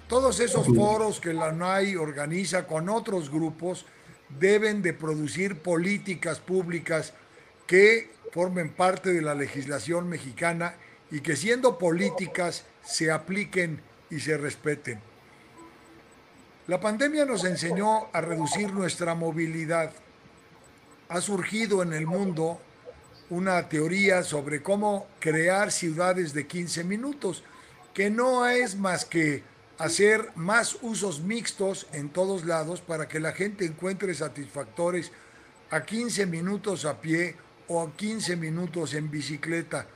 [0.09, 3.87] Todos esos foros que la NAI organiza con otros grupos
[4.39, 7.13] deben de producir políticas públicas
[7.67, 10.75] que formen parte de la legislación mexicana
[11.11, 13.81] y que siendo políticas se apliquen
[14.11, 15.01] y se respeten.
[16.67, 19.93] La pandemia nos enseñó a reducir nuestra movilidad.
[21.11, 22.61] Ha surgido en el mundo
[23.31, 27.43] una teoría sobre cómo crear ciudades de 15 minutos,
[27.93, 29.43] que no es más que
[29.79, 35.11] hacer más usos mixtos en todos lados para que la gente encuentre satisfactores
[35.71, 37.35] a 15 minutos a pie
[37.67, 39.89] o a 15 minutos en bicicleta.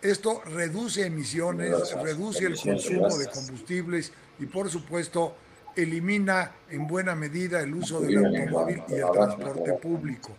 [0.00, 5.36] Esto reduce emisiones, reduce el consumo de combustibles y por supuesto
[5.76, 10.36] elimina en buena medida el uso del automóvil y el transporte público.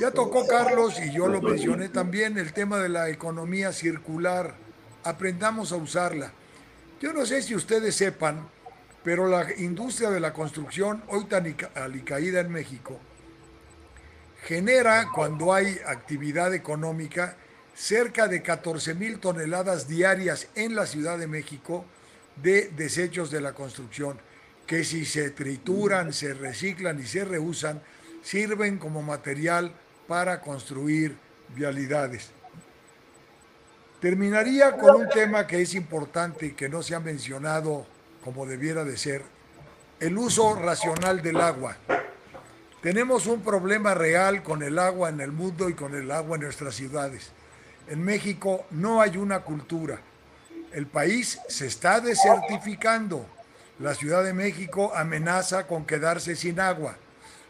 [0.00, 4.54] Ya tocó Carlos y yo lo mencioné también el tema de la economía circular.
[5.04, 6.32] Aprendamos a usarla.
[7.00, 8.48] Yo no sé si ustedes sepan,
[9.02, 12.98] pero la industria de la construcción, hoy tan alicaída en México,
[14.42, 17.36] genera, cuando hay actividad económica,
[17.74, 21.84] cerca de 14 mil toneladas diarias en la Ciudad de México
[22.36, 24.18] de desechos de la construcción,
[24.66, 27.82] que si se trituran, se reciclan y se reusan,
[28.22, 29.72] sirven como material
[30.06, 31.16] para construir
[31.54, 32.30] vialidades.
[34.00, 37.86] Terminaría con un tema que es importante y que no se ha mencionado
[38.22, 39.22] como debiera de ser,
[40.00, 41.76] el uso racional del agua.
[42.82, 46.42] Tenemos un problema real con el agua en el mundo y con el agua en
[46.42, 47.30] nuestras ciudades.
[47.88, 50.00] En México no hay una cultura
[50.72, 53.26] El país se está desertificando.
[53.78, 56.96] La Ciudad de México amenaza con quedarse sin agua.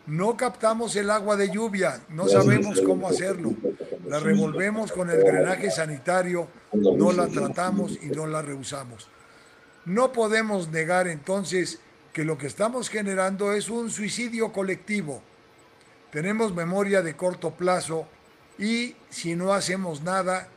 [0.07, 3.55] No captamos el agua de lluvia, no sabemos cómo hacerlo.
[4.07, 9.09] La revolvemos con el drenaje sanitario, no la tratamos y no la rehusamos.
[9.85, 11.81] No podemos negar entonces
[12.13, 15.23] que lo que estamos generando es un suicidio colectivo.
[16.13, 18.07] Tenemos memoria de corto plazo
[18.59, 20.49] y si no hacemos nada,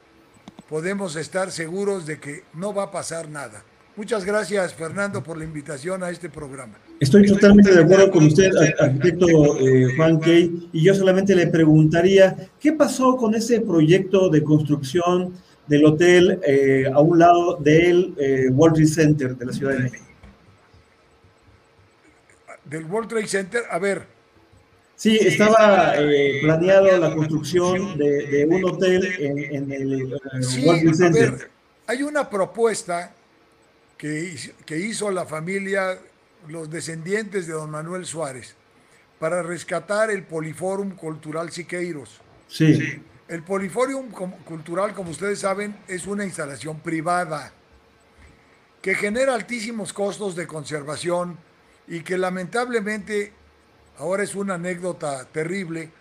[0.69, 3.63] podemos estar seguros de que no va a pasar nada.
[3.95, 6.75] Muchas gracias, Fernando, por la invitación a este programa.
[6.99, 8.49] Estoy totalmente de acuerdo con usted,
[8.79, 9.27] arquitecto
[9.59, 15.33] eh, Juan Key, y yo solamente le preguntaría, ¿qué pasó con ese proyecto de construcción
[15.67, 19.79] del hotel eh, a un lado del eh, World Trade Center de la Ciudad de
[19.79, 20.05] México?
[22.63, 24.18] Del World Trade Center, a ver.
[24.99, 25.93] Sí, estaba
[26.41, 30.13] planeado la construcción de, un hotel en, el
[30.65, 31.51] World Trade Center.
[31.87, 33.15] hay una propuesta
[33.97, 34.35] que,
[34.71, 35.97] hizo la familia,
[36.49, 38.55] los descendientes de don Manuel Suárez,
[39.19, 42.19] para rescatar el Poliforum Cultural Siqueiros.
[42.49, 43.01] Sí.
[43.29, 47.53] El Poliforum Cultural, como ustedes saben, es una instalación privada
[48.81, 51.37] que genera altísimos costos de conservación
[51.87, 53.38] y que lamentablemente,
[53.99, 55.91] ahora es una anécdota terrible,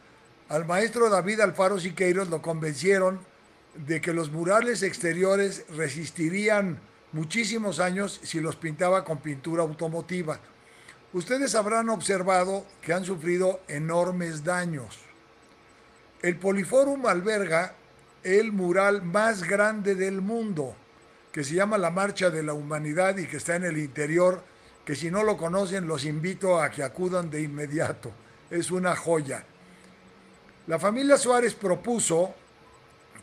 [0.49, 3.20] al maestro David Alfaro Siqueiros lo convencieron
[3.74, 6.80] de que los murales exteriores resistirían
[7.12, 10.38] muchísimos años si los pintaba con pintura automotiva.
[11.12, 14.99] Ustedes habrán observado que han sufrido enormes daños.
[16.22, 17.74] El Poliforum alberga
[18.22, 20.76] el mural más grande del mundo,
[21.32, 24.42] que se llama la Marcha de la Humanidad y que está en el interior,
[24.89, 28.11] que si no lo conocen los invito a que acudan de inmediato.
[28.51, 29.45] Es una joya.
[30.66, 32.34] La familia Suárez propuso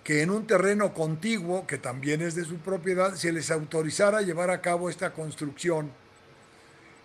[0.03, 4.51] que en un terreno contiguo, que también es de su propiedad, se les autorizara llevar
[4.51, 5.91] a cabo esta construcción.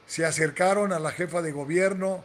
[0.07, 2.23] Se acercaron a la jefa de gobierno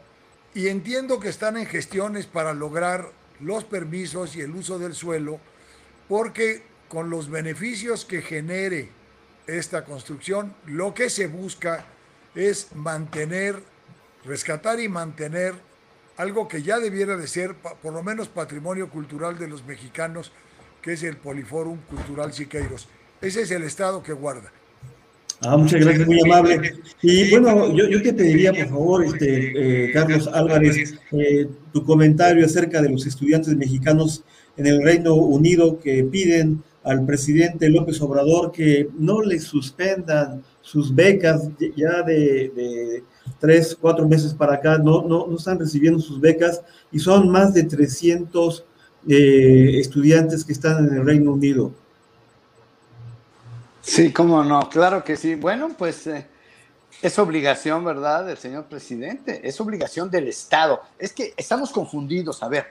[0.53, 5.39] y entiendo que están en gestiones para lograr los permisos y el uso del suelo,
[6.09, 8.89] porque con los beneficios que genere
[9.47, 11.85] esta construcción, lo que se busca
[12.35, 13.55] es mantener,
[14.25, 15.53] rescatar y mantener
[16.17, 20.31] algo que ya debiera de ser por lo menos patrimonio cultural de los mexicanos,
[20.81, 22.87] que es el Poliforum Cultural Siqueiros.
[23.21, 24.51] Ese es el estado que guarda.
[25.41, 26.75] Ah, muchas gracias, muy amable.
[27.01, 32.81] Y bueno, yo, te pediría, por favor, este, eh, Carlos Álvarez, eh, tu comentario acerca
[32.81, 34.23] de los estudiantes mexicanos
[34.57, 40.93] en el Reino Unido que piden al presidente López Obrador que no le suspendan sus
[40.93, 43.03] becas ya de,
[43.39, 46.61] tres, cuatro meses para acá, no, no, no están recibiendo sus becas
[46.91, 48.65] y son más de 300
[49.07, 51.71] eh, estudiantes que están en el Reino Unido.
[53.81, 55.35] Sí, cómo no, claro que sí.
[55.35, 56.25] Bueno, pues eh,
[57.03, 60.81] es obligación, ¿verdad?, del señor presidente, es obligación del Estado.
[60.97, 62.41] Es que estamos confundidos.
[62.41, 62.65] A ver,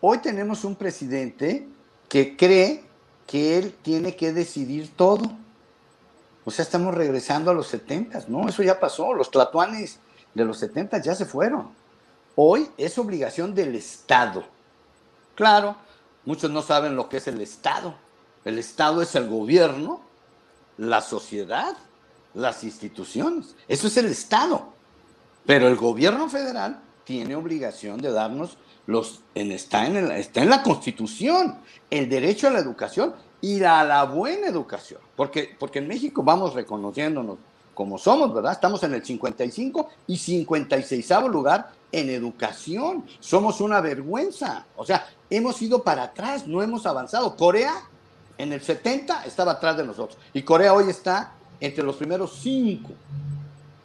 [0.00, 1.66] hoy tenemos un presidente
[2.08, 2.84] que cree
[3.26, 5.32] que él tiene que decidir todo.
[6.46, 8.48] O sea, estamos regresando a los 70, ¿no?
[8.48, 9.12] Eso ya pasó.
[9.12, 9.98] Los tlatuanes
[10.32, 11.68] de los 70 ya se fueron.
[12.36, 14.56] Hoy es obligación del Estado
[15.36, 15.76] Claro,
[16.24, 17.94] muchos no saben lo que es el Estado.
[18.44, 20.00] El Estado es el gobierno,
[20.78, 21.76] la sociedad,
[22.34, 23.54] las instituciones.
[23.68, 24.72] Eso es el Estado.
[25.44, 30.62] Pero el gobierno federal tiene obligación de darnos los, en, está, en está en la
[30.62, 31.58] Constitución,
[31.90, 35.00] el derecho a la educación y a la buena educación.
[35.14, 37.38] Porque, porque en México vamos reconociéndonos
[37.74, 38.52] como somos, ¿verdad?
[38.52, 43.04] Estamos en el 55 y 56 lugar en educación.
[43.20, 44.64] Somos una vergüenza.
[44.76, 47.36] O sea, hemos ido para atrás, no hemos avanzado.
[47.36, 47.74] Corea
[48.38, 52.92] en el 70 estaba atrás de nosotros y Corea hoy está entre los primeros cinco.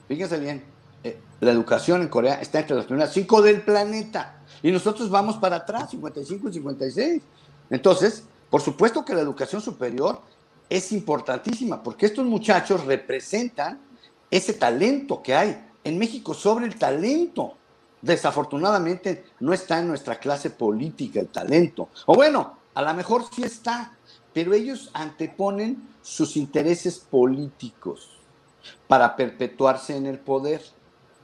[0.07, 0.63] Fíjense bien,
[1.03, 5.37] eh, la educación en Corea está entre los primeros cinco del planeta y nosotros vamos
[5.37, 7.21] para atrás, 55 y 56.
[7.69, 10.21] Entonces, por supuesto que la educación superior
[10.69, 13.79] es importantísima porque estos muchachos representan
[14.29, 17.55] ese talento que hay en México sobre el talento.
[18.01, 21.89] Desafortunadamente no está en nuestra clase política el talento.
[22.05, 23.97] O bueno, a lo mejor sí está,
[24.33, 28.19] pero ellos anteponen sus intereses políticos
[28.87, 30.61] para perpetuarse en el poder,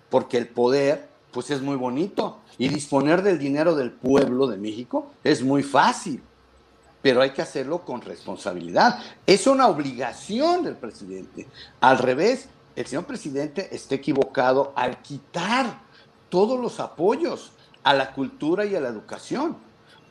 [0.09, 5.11] porque el poder pues es muy bonito y disponer del dinero del pueblo de México
[5.23, 6.21] es muy fácil,
[7.07, 8.99] pero hay que hacerlo con responsabilidad.
[9.25, 11.47] Es una obligación del presidente.
[11.79, 15.83] Al revés, el señor presidente está equivocado al quitar
[16.27, 19.55] todos los apoyos a la cultura y a la educación.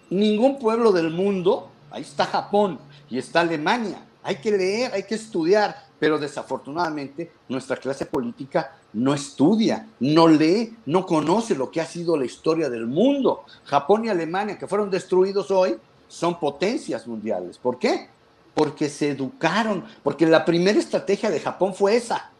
[0.08, 2.78] Ningún pueblo del mundo, ahí está Japón
[3.10, 9.12] y está Alemania, hay que leer, hay que estudiar, pero desafortunadamente nuestra clase política no
[9.12, 13.44] estudia, no lee, no conoce lo que ha sido la historia del mundo.
[13.64, 15.76] Japón y Alemania, que fueron destruidos hoy,
[16.08, 17.58] son potencias mundiales.
[17.58, 18.08] ¿Por qué?
[18.54, 22.30] Porque se educaron, porque la primera estrategia de Japón fue esa,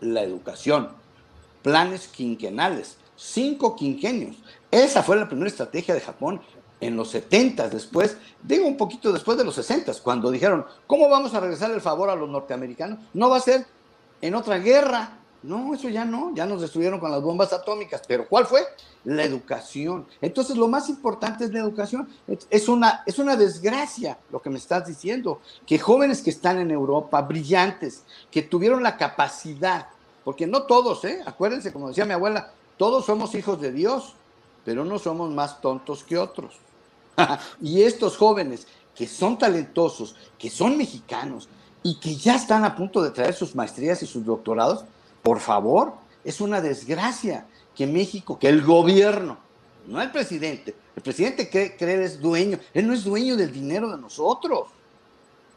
[0.00, 0.90] la educación,
[1.62, 4.36] planes quinquenales, cinco quinquenios.
[4.70, 6.40] Esa fue la primera estrategia de Japón
[6.82, 11.32] en los 70, después, digo un poquito después de los 60, cuando dijeron, ¿cómo vamos
[11.32, 12.98] a regresar el favor a los norteamericanos?
[13.14, 13.64] No va a ser
[14.20, 15.18] en otra guerra.
[15.42, 18.62] No, eso ya no, ya nos destruyeron con las bombas atómicas, pero ¿cuál fue?
[19.04, 20.06] La educación.
[20.20, 22.08] Entonces, lo más importante es la educación.
[22.48, 26.70] Es una, es una desgracia lo que me estás diciendo, que jóvenes que están en
[26.70, 29.88] Europa, brillantes, que tuvieron la capacidad,
[30.24, 31.20] porque no todos, ¿eh?
[31.26, 34.14] Acuérdense, como decía mi abuela, todos somos hijos de Dios,
[34.64, 36.54] pero no somos más tontos que otros.
[37.60, 41.48] y estos jóvenes que son talentosos, que son mexicanos
[41.82, 44.84] y que ya están a punto de traer sus maestrías y sus doctorados,
[45.22, 45.94] por favor,
[46.24, 49.38] es una desgracia que México, que el gobierno,
[49.86, 53.90] no el presidente, el presidente cree, cree es dueño, él no es dueño del dinero
[53.90, 54.68] de nosotros,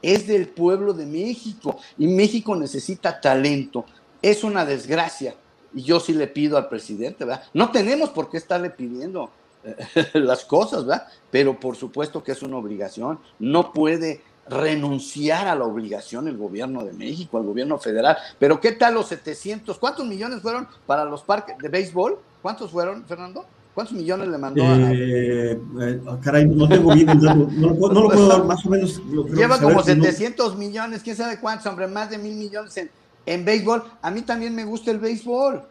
[0.01, 3.85] es del pueblo de México y México necesita talento.
[4.21, 5.35] Es una desgracia
[5.73, 7.43] y yo sí le pido al presidente, ¿verdad?
[7.53, 9.31] No tenemos por qué estarle pidiendo
[10.13, 11.07] las cosas, ¿verdad?
[11.31, 13.19] Pero por supuesto que es una obligación.
[13.39, 18.17] No puede renunciar a la obligación el gobierno de México, el gobierno federal.
[18.39, 19.77] Pero ¿qué tal los 700?
[19.77, 22.19] ¿Cuántos millones fueron para los parques de béisbol?
[22.41, 23.45] ¿Cuántos fueron, Fernando?
[23.73, 24.91] ¿Cuántos millones le mandó a...
[24.93, 29.01] Eh, eh, caray, no tengo bien no, no, lo puedo dar más o menos.
[29.33, 32.89] Lleva como 700 millones, quién sabe cuántos, hombre, más de mil millones en,
[33.25, 33.83] en béisbol.
[34.01, 35.63] A mí también me gusta el béisbol,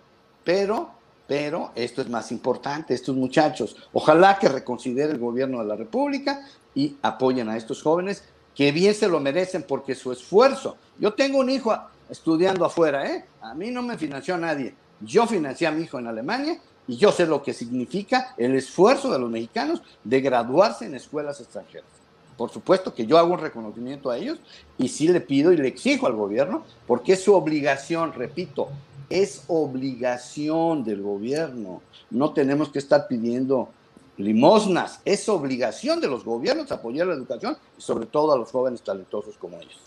[0.45, 0.93] pero
[1.27, 3.77] pero esto es más importante, estos muchachos.
[3.93, 6.41] Ojalá que reconsidere el gobierno de la República
[6.75, 8.25] y apoyen a estos jóvenes
[8.55, 10.77] que bien se lo merecen porque su esfuerzo.
[10.99, 11.77] Yo tengo un hijo
[12.09, 13.25] estudiando afuera, ¿eh?
[13.41, 14.75] A mí no me financió nadie.
[15.01, 19.13] Yo financié a mi hijo en Alemania y yo sé lo que significa el esfuerzo
[19.13, 21.89] de los mexicanos de graduarse en escuelas extranjeras.
[22.37, 24.39] Por supuesto que yo hago un reconocimiento a ellos
[24.77, 28.69] y sí le pido y le exijo al gobierno, porque es su obligación, repito,
[29.09, 31.81] es obligación del gobierno.
[32.11, 33.69] No tenemos que estar pidiendo
[34.17, 35.01] limosnas.
[35.05, 39.37] Es obligación de los gobiernos apoyar la educación y sobre todo a los jóvenes talentosos
[39.37, 39.81] como ellos.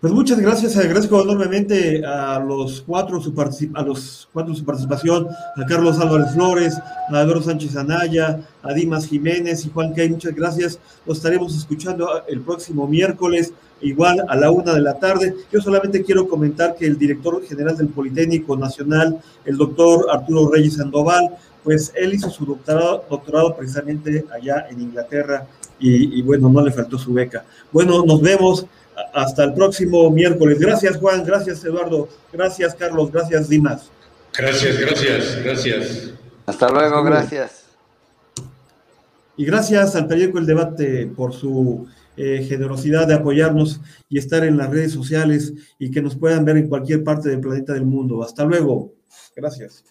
[0.00, 3.34] Pues muchas gracias, agradezco enormemente a los cuatro su
[3.74, 9.08] a los cuatro su participación, a Carlos Álvarez Flores, a Eduardo Sánchez Anaya, a Dimas
[9.08, 10.78] Jiménez y Juan Kay, muchas gracias.
[11.04, 15.34] Los estaremos escuchando el próximo miércoles, igual a la una de la tarde.
[15.52, 20.76] Yo solamente quiero comentar que el director general del Politécnico Nacional, el doctor Arturo Reyes
[20.76, 25.46] Sandoval, pues él hizo su doctorado, doctorado precisamente allá en Inglaterra
[25.78, 27.44] y, y bueno, no le faltó su beca.
[27.72, 28.66] Bueno, nos vemos
[29.12, 30.58] hasta el próximo miércoles.
[30.58, 31.24] Gracias, Juan.
[31.24, 32.08] Gracias, Eduardo.
[32.32, 33.12] Gracias, Carlos.
[33.12, 33.90] Gracias, Dimas.
[34.36, 36.10] Gracias, gracias, gracias.
[36.46, 37.64] Hasta luego, gracias.
[39.36, 41.86] Y gracias al periódico El Debate por su
[42.16, 46.56] eh, generosidad de apoyarnos y estar en las redes sociales y que nos puedan ver
[46.56, 48.22] en cualquier parte del planeta del mundo.
[48.22, 48.92] Hasta luego.
[49.36, 49.84] Gracias.